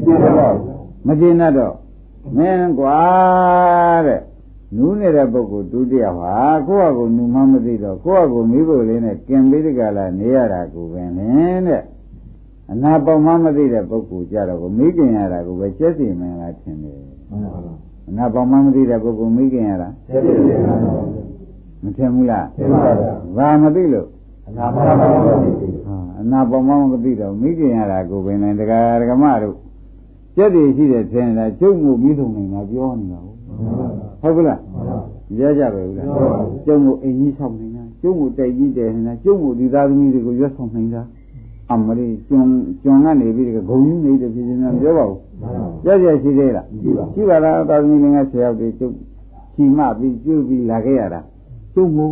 [1.06, 1.74] မရှင်းတတ်တော့
[2.36, 2.98] မင်းကွာ
[4.06, 4.20] တဲ့
[4.76, 6.34] နူးနေတဲ့ပုဂ္ဂိုလ်ဒုတိယဟာ
[6.66, 11.82] ကိုယ့်အကူနူမှမသိတော့ကိုယ့်အကူမိဖို့လေးနဲ့ကင်ပေးတဲ့ကလာနေရတာကိုပဲလင်းတဲ့
[12.70, 16.98] အနာပေါမှမသိတဲ့ပုဂ္ဂိုလ်ကြတော့ကိုမိခင်ရတာကိုပဲကျက်စီမင်းလားထင်တယ်
[18.08, 20.80] အနာပေါမှမသိတဲ့ပုဂ္ဂိုလ်မိခင်ရတာကျက်စီမင်းလား
[21.82, 24.06] မထင်ဘူးလားထင်ပါဗျာဘာမသိလို့
[24.48, 29.56] အနာပေါမှမသိဟာအနာပေါမှမသိတော့မိခင်ရတာကိုပဲလင်းတရားဓမ္မတို့
[30.36, 33.18] ကျက်တည်ရှိတဲ့ထင်တာကျုပ်မှုပြီးဆုံးနေတာပြောနေတာ
[34.20, 34.60] ဟုတ်ကလား
[35.38, 36.08] ရကြပဲဘူးလား
[36.66, 41.02] ကျုံကိုအိမ်ကြီးဆောင်နေတာကျုံကိုတိုက်ကြီးတယ်နေတာကျုံကိုဒီသားသမီးတွေကိုရွတ်ဆောင်နေတာ
[41.70, 42.50] အမလေးကျွန်း
[42.82, 45.14] ကျွန်းကနေပြီးဂုံကြီးနေတဲ့ဖြစ်ချင်းများပြောပါဦး
[45.86, 46.66] ရကြရှိသေးလား
[47.14, 48.94] ရှိပါလားသားသမီးငယ်ဆယ်ယောက်တွေကျုပ်
[49.54, 51.20] ချီမပြီးကျုပ်ပြီးလာခဲ့ရတာ
[51.74, 52.10] ကျုံကို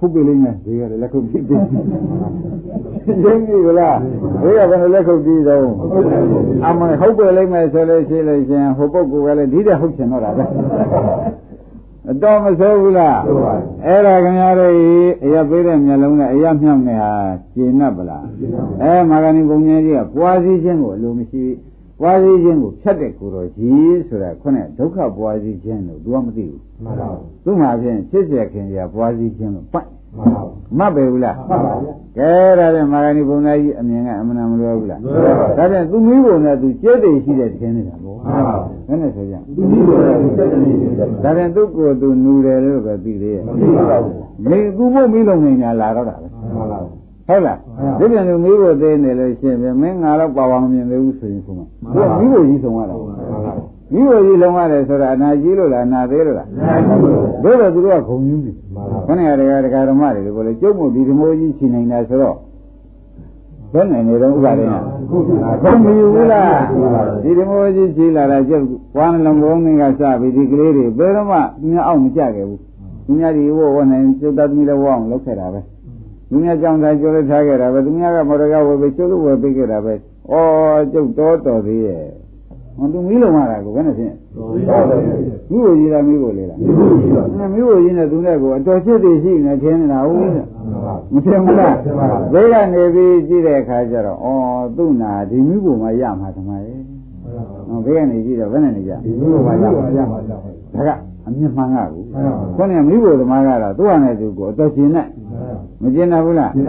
[0.00, 1.60] ဟုတ်ပြီလိမ့်မယ်ဒီကလည်းလက်ခုပ်ပြီးပြီး
[3.24, 3.98] ရင်းပြီလား
[4.42, 5.60] ဒီကဘယ်လက်ခုပ်ပြီးတော့
[6.66, 10.44] အမဟုတ်ပြီလိမ့်မယ်ဆိုလို့ရှိလို့ရှင်ဟိုပုဂ္ဂိုလ်ကလည်းဒီတဲ့ဟုတ်ချင်တော့တာပဲ
[12.10, 13.18] အတော်မဆိုးဘူးလား
[13.86, 14.74] အဲ့ဒါခင်ဗျားတို့
[15.24, 17.12] အရာပေးတဲ့မျက်လုံးနဲ့အရာမြောက်နေဟာ
[17.54, 18.24] ကျင်납ပလား
[18.82, 21.42] အဲမာဂဏီဘုံကြီးကပွားစည်းခြင်းကိုအလိုမရှိ
[22.00, 29.86] ပွားစည်းခြင်းကိုဖြတ်တဲ့ကိုယ်တော်ကြီးဆိုတာခုနကဒုက္ခပွားစည်းခြင်းလို့ तू ကမသိဘူးမှန်ပါဘူးသူ့မှာဖြင့်ဖြစ်ရခင်ရပွားစည်းခြင်းလို့ပတ်
[30.16, 44.14] မှန်ပါဘူးမပဲဘူးလားမှန်ပါဗျာကဲဒါပြန်မာဂဏီဘုံသားကြီးအမြင်ကအမှန်မလွယ်ဘူးလားမှန်ပါဗျာဒါပြန်သူမီးဘုံနဲ့သူကျဲတယ်ရှိတဲ့ခြင်းနေတာပေါ့မှန်ပါဗျာဘယ်နဲ့ဆိုကြသူမီးဘုံနဲ့သူကျဲတယ်ရှိတဲ့ဒါပြန်သူ့ကိုယ်သူနူတယ်လို့ပဲသိသေးရဲ့မသိပါဘူး
[44.46, 46.80] မင်းသူ့ဘုံမီးလုံးနေတာလာတော့တာပဲမှန်ပါဗျာ
[47.30, 47.58] ဟုတ်လား
[47.98, 51.62] ဒီပြန်လူမိဖို့သေးနေလို့ရှိရင်မင်းငါတော့ပါဝါမမြင်သေးဘူးဆိုရင်ဆိုမှ
[51.94, 52.96] သူကမိဖို့ကြီးဆုံးရတာ
[53.92, 56.48] မိဖို့ကြီးလုံးရတယ်ဆိုတာအနာကြီးလို့လားအနာသေးလို့လား
[57.42, 58.52] ဘယ်လိုသူတို့ကဂုံယူနေ
[59.06, 62.36] ခဏရတရားတရားဓမ္မတွေလို့လေကျုပ်မို့ဒီဓမ္မကြီးချီနိုင်တာဆိုတော့
[63.72, 64.78] ဘယ်နဲ့နေတော့ဥပါဒေနာ
[65.62, 66.52] ဘုံမယူဘူးလား
[67.22, 68.64] ဒီဓမ္မကြီးချီလာတာကျုပ်
[68.94, 72.60] ဘွားနှလုံးဘုံငင်းကစပြီးဒီကလေးတွေဘယ်တော့မှသူများအောင်မကြခဲ့ဘူး
[73.06, 75.60] သူများဒီဝဝနိုင်ကျုပ်သားသမီးလည်းဝအောင်လုပ်ခဲ့တာပဲ
[76.30, 79.96] သူများကြောင့်သာကျိုးလို့ထားခဲ့တာပဲသူများကမော်တော်ကဝယ်ပြီးကျိုးလို့ဝယ်ပေးခဲ့တာပဲဩ
[80.92, 82.02] ကျုပ်တော်တော်သေးရဲ့
[82.76, 84.14] ဟောသူမီးလုံးရတာကိုဘယ်နဲ့ဖြင့်
[85.50, 86.58] မိဖို့ကြီးလားမိဖို့လေးလား
[87.54, 90.18] မိဖို့ကြီးနဲ့သူနဲ့ကိုအတော်ချစ်သေးရှိနေထင်းနေတာဟုတ်
[91.12, 91.74] မထင်ဘူးလား
[92.32, 94.28] ဘယ်ကနေပြီးကြည့်တဲ့အခါကျတော့ဩ
[94.76, 96.80] သူ့နာဒီမိဖို့မှရမှာသမားရဲ့
[97.68, 100.36] ဟောဘယ်ကနေကြည့်တော့ဘယ်နဲ့နေကြဒီမိဖို့မှရမှာရမှာဒါ
[100.86, 100.90] က
[101.26, 102.00] အမြင်မှန်ကကူ
[102.56, 105.06] ခေါင်းကမိဖို့သမားကတော့သူ့ဟာနဲ့သူကိုအတော်ကျင်နဲ့
[105.82, 106.60] မကျင်နာဘူးလားခဏ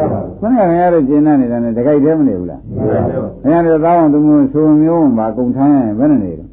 [0.41, 2.61] ခင်ဗျားတို့ကျင်နာနေတာနဲ့တခိုက်တည်းမနေဘူးလား
[3.43, 6.45] ခင်ဗျားတို့သားအောင်သူမျိုးဆိုမျိုးမှာကုံထမ်းရင်ဘယ်နဲ့နေလဲ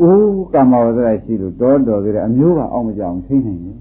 [0.00, 3.76] အိုးကမ္မဝဇ္ဇရာရှိလို့တော်တော်သေးတယ်အမျိုးကအောင်မကြောင်သိနိုင်တယ်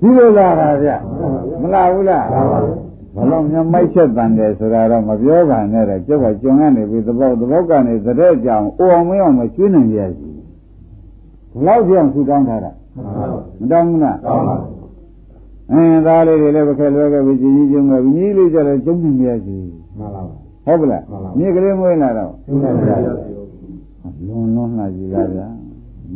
[0.00, 0.90] ဒီလိုလာတာဗျ
[1.62, 2.26] မလာဘူးလား
[3.16, 10.28] ဘလုံးများမိုက်ချက်တန်တယ်ဆိုတာတော့မပြောပါနဲ့တဲ့ကျုပ်ကကြုံရနေပြီသဘောသဘောကနေသတဲ့ကြောင်အိုအောင်မအောင်မကျွေးနိုင်ကြစီ
[11.56, 12.72] ဘလောက်ကြောင်ထူတောင်းထားတာ
[13.60, 14.56] မတောင်းဘူးလားတောင်းပါ
[15.72, 19.56] အင်းသားလေးတွေလည်းပခဲလွဲခဲ့ပြီကြီးကြီးကျုံခဲ့ပြီကြီးလေးကြလည်းကျုံနေမြဲစီ
[19.98, 20.34] မှန်ပါပါ
[20.66, 21.02] ဟုတ်ပလား
[21.38, 22.96] မြေကလေးမွေးလာတော့ကျုံနေမြဲ
[24.26, 25.46] လွန်လွန်လာကြီးလားဗျာ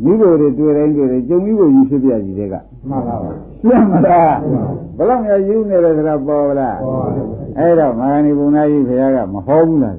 [0.05, 2.55] မိဘတွေတွေ့တိုင်းတွေ့တယ်ကျုံမိဘကြီးဖြစ်ပြကြီးတွေက
[2.89, 3.31] မှန်ပါပါ
[3.61, 4.37] ရှရှင်းမလား
[4.97, 6.77] ဘလောက်များယူနေတယ်ဆိုတာပေါ်လား
[7.59, 9.97] အဲ့တော့မဟာနိဗ္ဗာန်ကြီးဘုရားကမဟောဘူးလား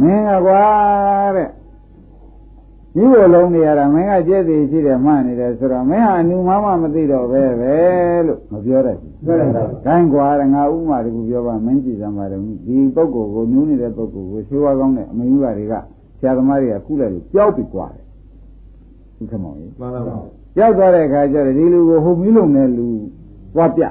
[0.00, 0.64] မင်းကကွာ
[1.36, 1.48] တဲ့
[2.94, 7.74] ဒီလိုလုံးနေရတာမင်းကကျက်သေးရှိတယ်မှနေတယ်ဆိုတော့မင်းဟာအနုမမမသိတော့ပဲပဲ
[8.26, 15.74] လို့မပြောတတ်ဘူးပြောတတ်တာ။တိုင်းကွာငါဥမာတကူပြောပါမင်းကြည့်စမ်းပါတော့ဒီပုဂ္ဂိုလ်ကိုနူးနေတဲ့ပုဂ္ဂိုလ်ကိုရှိဝါကောင်းတဲ့အမယူပါတွေက
[16.18, 18.04] ဆရာသမားတွေကခုလိုက်လို့ကြောက်ပြီးကွာတယ်။
[19.20, 20.14] ဥက္ကမောင်ကြီးမှန်ပါပါ။
[20.56, 22.86] ကြောက်သွားတဲ့အခါကျတော့ဒီလူကိုဟိုမီးလုံးတဲ့လူ
[23.54, 23.82] သွားပြ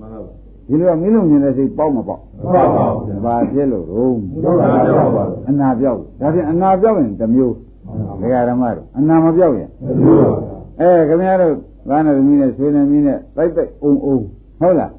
[0.00, 0.30] မှန်ပါပါ
[0.68, 2.86] ဒီလိုကမင်းလုံးနေတဲ့စိတ်ပေါက်မပေါက်မှန်ပါပါ
[3.24, 4.14] ဘာဖြစ်လို့တော့
[5.48, 7.54] အနာပြောက်ဒါဖြင့်အနာပြောက်ရင်တစ်မျိုး
[8.20, 9.70] ဒကာဓမ္မတို့အနာမပြောက်ရင်
[10.80, 11.54] အဲခင်ဗျားတို့
[11.88, 14.16] ဘာနဲ့သမီးနဲ့ဆွေးနေမင်းနဲ့တိုက်တိုက်အုံအုံ
[14.60, 14.92] ဟုတ်လား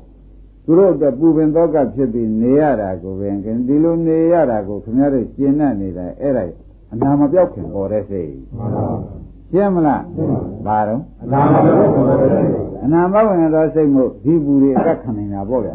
[0.66, 6.44] သူတို့အတွက်ပူပင်သောကဖြစ်ပြီးနေရတာကိုပင်ခင်ဒီလိုနေရတာကိုခင်ဗျားတို့ကျင့်တတ်နေတာအဲ့ဒါ
[6.94, 8.32] အနာမပြောက်ခင်ပေါ်တဲ့စိတ်
[9.52, 10.04] ရှင်းမလား
[10.66, 12.52] ဘာတော့အနာမပြောက်ခင်ပေါ်တဲ့စိတ်
[12.84, 15.74] အနာမဝင်သောစိတ်မို့ဒီပူတွေအကခံနေတာပေါ့ဗျာ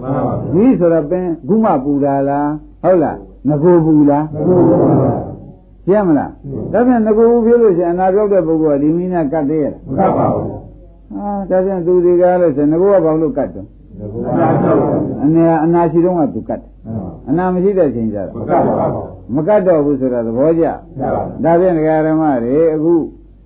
[0.52, 2.48] ဒီဆိုတော့ပင်ခုမှပူတာလား
[2.82, 3.16] ဟုတ်လား
[3.48, 5.12] ငကိုပူလားငကိုပူပါ
[5.89, 6.30] ရှင်းမလား
[6.72, 10.47] ဒါပြန်ငကိုဖြစ်လို့ရှိရင်အနာပြောက်တဲ့ပုဂ္ဂိုလ်ကဒီမိနဲ့ကတ်သေးရလားမကတ်ပါဘူး
[11.12, 13.66] ဟာဒါပြန်သူဒီကားလို့ဆိုငကိုကဘာလို့ကတ်တော့
[15.24, 16.70] အနာအနာရှိတော့ကသူကတ်တယ်
[17.28, 20.64] အနာမရှိတဲ့ချိန်ကျတော့မကတ်ပါဘူးမကတ်တော့ဘူးဆိုတာသဘောကျ
[21.45, 22.95] ဒါပြန်ဒကာဓမ္မတွေအခု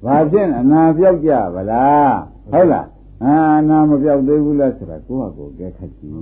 [0.04, 2.14] ဘာဖြစ်အနာပြောက်ကြဗလား
[2.52, 2.86] ဟုတ်လား
[3.24, 3.36] အာ
[3.68, 6.14] နာမပြောက်သေးဘူးလားဆိုတာကိုယ့်ဟာကိုယ်ကဲခတ်ကြည့်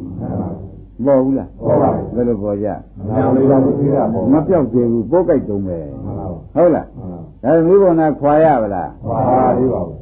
[1.06, 2.68] ပေါ်ဘူးလားပေါ်ပါဘူးဘယ်လိုပေါ်ကြ
[3.02, 5.78] မပြောက်သေးဘူးမပြောက်သေးဘူးပိုးကြိုက်တုံးပဲ
[6.54, 6.86] ဟုတ်လား
[7.42, 9.98] ဒါမိဘနာခွာရပါလားခွာပါသေးပါဘူး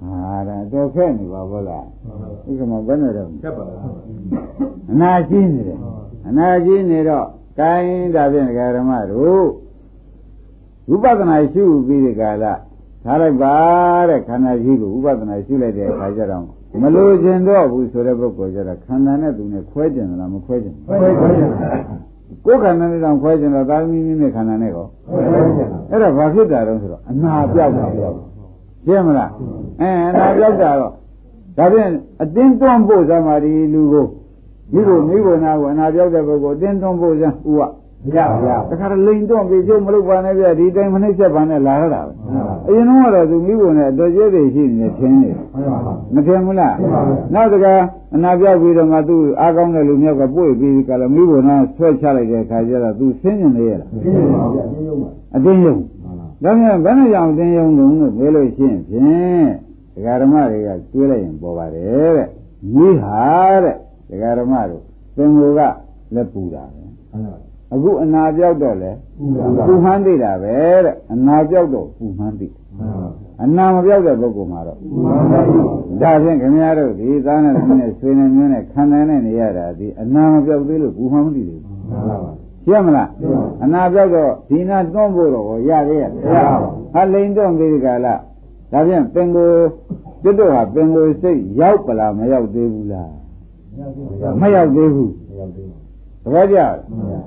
[0.00, 1.86] ဟာဒါတော့ခဲ့နေပါဘောလား
[2.44, 3.78] ဒီကမှာဘယ်နဲ့တော့ခက်ပါလား
[4.92, 5.78] အနာကြီးနေတယ်
[6.28, 7.26] အနာကြီးနေတော့
[7.60, 8.46] ကိုင်းဒါဖြင့်
[8.76, 9.44] ဓမ္မတို့
[10.88, 12.44] ဝိပဿနာရှုပြီးဒီကာလ
[13.04, 13.56] ထားလိုက်ပါ
[14.08, 16.44] တဲ့ခန္ဓာကြီးကိုဥပဒနာရှုလိုက်တဲ့အခါကျတော့
[16.80, 21.50] မလို့ခြင်းတော့ဘူးဆိုတဲ့ပုဂ္ဂိုလ်ကျတော့ခန္ဓာနဲ့သူနဲ့ခွဲကျင်လားမခွဲကျင်ဘူးခွဲခွဲကျင်
[22.44, 28.16] ကိုယ်ခန္ဓာနဲ့တောင်ခွဲကျင်တော့သာသမီမိမိခန္ဓာနဲ့ကောခွဲကျင်အဲ့ဒါဘာဖြစ်တာတော့ဆိုတော့အနာပြောက်တာပြောက်
[28.86, 29.30] ရှင်းမလား
[29.80, 30.92] အဲအနာပြောက်တာတော့
[31.56, 31.90] ဒါဖြင့်
[32.22, 34.06] အတင်းတွန်းဖို့သမာဓိလူကို
[34.72, 37.62] မိဖို့မိဖို့နာကိုအနာပြောက်တဲ့ပုဂ္ဂိုလ်အတင်းတွန်းဖို့စမ်းဥပ
[38.06, 42.12] မရပါဘူးတခါတလိန်တော့ပြေကျုံမလုပ်ပါနဲ့ဗျဒီတိုင်းမနှိမ့်ဆက်ပါနဲ့လာရတာပဲ
[42.66, 45.30] အရင်တော့သူမိဘနဲ့တော်ကျဲတွေရှိနေထင်းနေ
[46.14, 46.74] မထင်ဘူးလား
[47.34, 47.66] နောက်တက
[48.14, 53.90] အနာပြောက်ပြီးတော့မှသူအားကောင်းတဲ့လူမျိုးကပွေပြီးကလည်းမိဘနဲ့ဆွဲချလိုက်တဲ့အခါကျတော့သူဆင်းနေလေရလား
[55.36, 59.48] အတင်းယုံဒါပြန်ဘယ်နဲ့ကြောင့်အတင်းယုံလို့ပြောလို့ရှိရင်ဖြင့်
[59.94, 62.28] ဒကာဓမ္မတွေကတွေးလိုက်ရင်ပေါ်ပါတယ်တဲ့
[62.72, 63.22] ကြီးဟာ
[63.64, 63.76] တဲ့
[64.10, 64.82] ဒကာဓမ္မတို့
[65.16, 65.60] သင်္ကိုက
[66.14, 66.84] လက်ပူတာပဲ
[67.74, 68.90] အခုအနာပြောက်တော့လေ
[69.66, 72.48] ပူမှန်းသိတာပဲတဲ့အနာပြောက်တော့ပူမှန်းသိ
[73.42, 74.78] အနာမပြောက်တဲ့ပုဂ္ဂိုလ်မှာတော့
[76.02, 81.74] ဒါဖြင့်ခင်ဗျားတို့ဒီသားနဲ့သမီးနဲ့ဆွေနဲ့မျိုးနဲ့ခံနိုင်နေရတာဒီအနာမပြောက်သေးလို့ပူမှန်းမသိသေးဘူး
[82.66, 83.08] ရှင်းမလား
[83.64, 86.10] အနာပြောက်တော့ဒီနာတွန်းဖို့တော့ရသေးရဲ့
[86.92, 88.14] ဟာလိန်တွန်းပြီးဒီကလာ
[88.72, 89.50] ဒါဖြင့်ပင်ကို
[90.22, 93.10] ကျွတ်တော့ဟာပင်ကိုစိတ်ရောက်ပလားမရောက်သေးဘူးလား
[94.40, 95.12] မရောက်သေးဘူး
[96.24, 96.58] သဘောကျ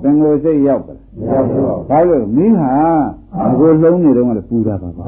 [0.02, 1.44] သင်္ကိုစိတ်ရောက်ပါလား
[1.88, 2.72] ဘာလို့မင်းဟာ
[3.58, 5.04] ကိုလုံးနေတော့လည်းပူတာပါပါ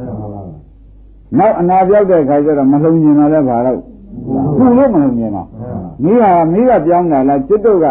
[1.38, 3.80] နောက်အနာပြောက်တဲ့ခါကျတော့မလုံကျင်တော့လည်းဘာလို့
[4.56, 5.48] ပူလို့မလုံကျင်တော့
[6.04, 7.86] မိဟာမိကပြောင်းတာလားကျွတ်တို့က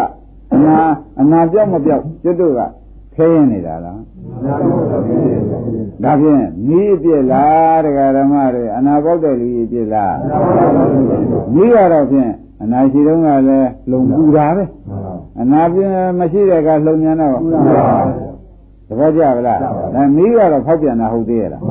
[0.54, 0.76] အနာ
[1.20, 2.60] အနာပြောက်မပြောက်ကျွတ်တို့က
[3.14, 4.00] ခဲရင်နေတာလား
[6.02, 10.16] ဒါဖြင့်မိအပြစ်လားတရားဓမ္မတွေအနာပေါက်တဲ့လူအပြစ်လား
[11.54, 12.32] မိကတော့ဖြင့်
[12.62, 14.64] အနာရှိတုန်းကလည်းလုံပူတာပဲ
[15.40, 17.32] အနာပြင်းမရှိတဲ့ကလှုံမြန်တော့
[18.88, 21.62] သဘောကျပါလားဒါမီးကတော့ဖောက်ပြန်တာဟုတ်သေးရဲ့လား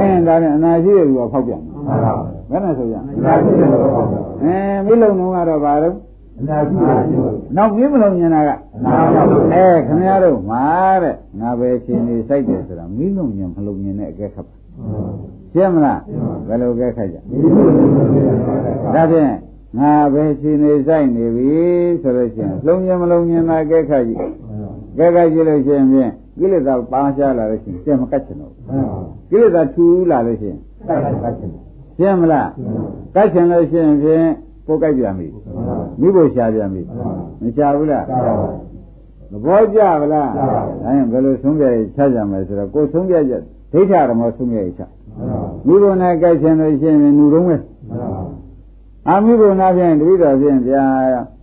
[0.00, 2.12] အင်းဒါနဲ့အနာရှိတဲ့လူကဖောက်ပြန်တာ
[2.50, 4.54] ဘယ်နဲ့ဆိုရအနာရှိတဲ့လူကဖောက်ပြန်အဲ
[4.86, 5.96] မီးလုံတော့ကတော့ဘာလို့
[6.40, 7.20] အနာရှိတဲ့လူ
[7.56, 8.92] နောက်မီးမလုံမြင်တာကအနာ
[9.52, 10.64] အဲခင်ဗျားတို့မှာ
[11.02, 14.54] တဲ့ငါပဲရှင်နေစိုက်တယ်ဆိုတာမီးလုံမြင်မလုံမြင်တဲ့အကဲခတ်ပါ
[15.52, 16.00] ရှင်းမလား
[16.48, 17.16] ဘယ်လိုကဲခတ်ကြ
[18.94, 19.30] ဒါဖြင့်
[19.76, 21.58] ငါပဲရှင်နေဆိုင်နေပြီ
[22.02, 24.18] ဆိုလို့ရှိရင်လုံမြင်မလုံမြင်တာကဲခါကြီး
[24.98, 28.52] ကဲခါကြီးလို့ရှိရင်ဖြင့်ကိလေသာပါရှားလာလို့ရှိရင်ကျမကတ်ချင်တော့
[29.30, 30.58] ကိလေသာထူလာလို့ရှိရင်
[30.88, 30.90] က
[31.28, 31.50] တ်ချင်
[31.98, 32.48] ရှင်းမလား
[33.14, 34.26] ကတ်ချင်လို့ရှိရင်ဖြင့်
[34.66, 35.28] ကိုယ်ကြိုက်ပြန်ပြီ
[36.00, 36.82] မိဖို့ရှားပြန်ပြီ
[37.42, 38.04] မရှားဘူးလား
[39.30, 43.42] သဘောကျပါလားဒါရင်ဘယ်လိုဆုံးဖြတ်ရချကြမယ်ဆိုတော့ကိုယ်ဆုံးဖြတ်ချက်
[43.72, 44.82] ဒိဋ္ဌရမောဆုံးဖြတ်ရချ
[45.66, 47.56] မိဖို့နဲ့ကြိုက်ချင်လို့ရှိရင်လူတုံးပဲ
[49.06, 50.84] အာမိဘုနာဖြင့်တတိတော်ဖြင့်ဗျာ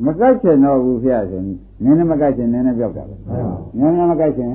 [0.05, 3.15] မကတ်ချင်တော့ဘူးဖျားဆိုနည်းနည်းမကတ်ချင်နည်းနည်းပြောက်တာပဲ
[3.77, 4.51] နည်းနည်းမကတ်ချင်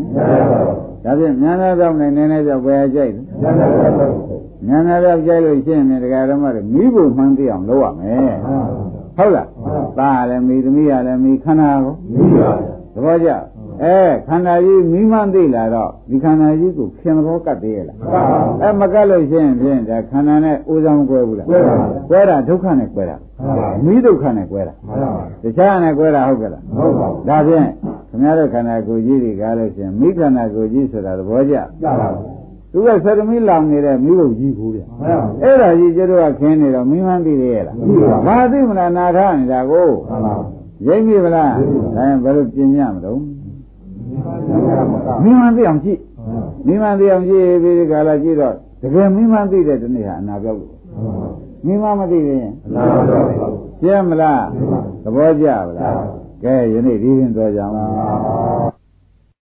[1.04, 3.24] ဒါဖြင့်များများပြောက်နေနည်းနည်းပြောက်ပဲကြိုက်တယ်
[4.68, 8.36] ဉာဏ်နဲ့တော့ကြိုက်လို့ရှင်းနေတရားဓမ္မတွေမိဖို့မှန်းသိအောင်လုပ်ရမယ်
[9.16, 9.48] ဟုတ်လား
[9.98, 12.50] သားလည်းမိသမီးရလည်းမိခန္ဓာကိုမိပါ
[12.94, 13.30] သဘောကျ
[13.82, 17.96] အဲခန္ဓာကြီးမိမှန်းသိလာတော့ဒီခန္ဓာကြီးကိုခင်သဘောကတ်သေးရဲ့လား
[18.62, 21.46] အဲမကတ်လို့ရှင်းဖြင့်ဒါခန္ဓာနဲ့ဥဆောင်ကွဲဘူးလား
[22.10, 23.16] ကွဲတာဒုက္ခနဲ့ကွဲတာ
[23.84, 24.74] မိဒုက္ခနဲ့ကွဲတာ
[25.42, 27.66] တခြားနဲ့ကွဲတာဟုတ်ကဲ့လားဟုတ်ပါဘူးဒါဖြင့်
[28.10, 32.40] ခင်ဗျားတို့ခန္ဓာကိုယ်ကြီးတွေကားလို့ရှရင်မိခန္ဓာကိုယ်ကြီးဆိုတာသဘောကျကြပါဘူး
[32.72, 43.20] သူကသရမီလောင်နေတဲ့မိဘကြီးကိုဗျမှန်ပါဘူးအဲ့ဒါကြီးကျတော့ခင်းနေတော့မိမှန်းသိရရဲ့လားသိပါဘူးဘာသိမလားနာထားနေတာကိုမှန်ပါဘူးရိပ်မိမလားရိပ်မိပါဒါရင်ဘယ်လိုပြင်ရမလို့
[45.22, 46.00] မိမိမှန်းသိအောင်ကြည့်
[46.66, 50.72] မိမှန်းသိအောင်ကြည့်ပြီးဒီကလာကြည့်တော့တကယ်မိမှန်းသိတဲ့တနေ့ဟာအနာပြောက်လို့
[51.66, 54.42] မိမှန်းမသိရင်နာပါဘူးရှင်းမလား
[55.02, 55.94] သဘောကျပါလား
[56.42, 58.69] ကဲယနေ့ဒီရင်တော်ကြအောင်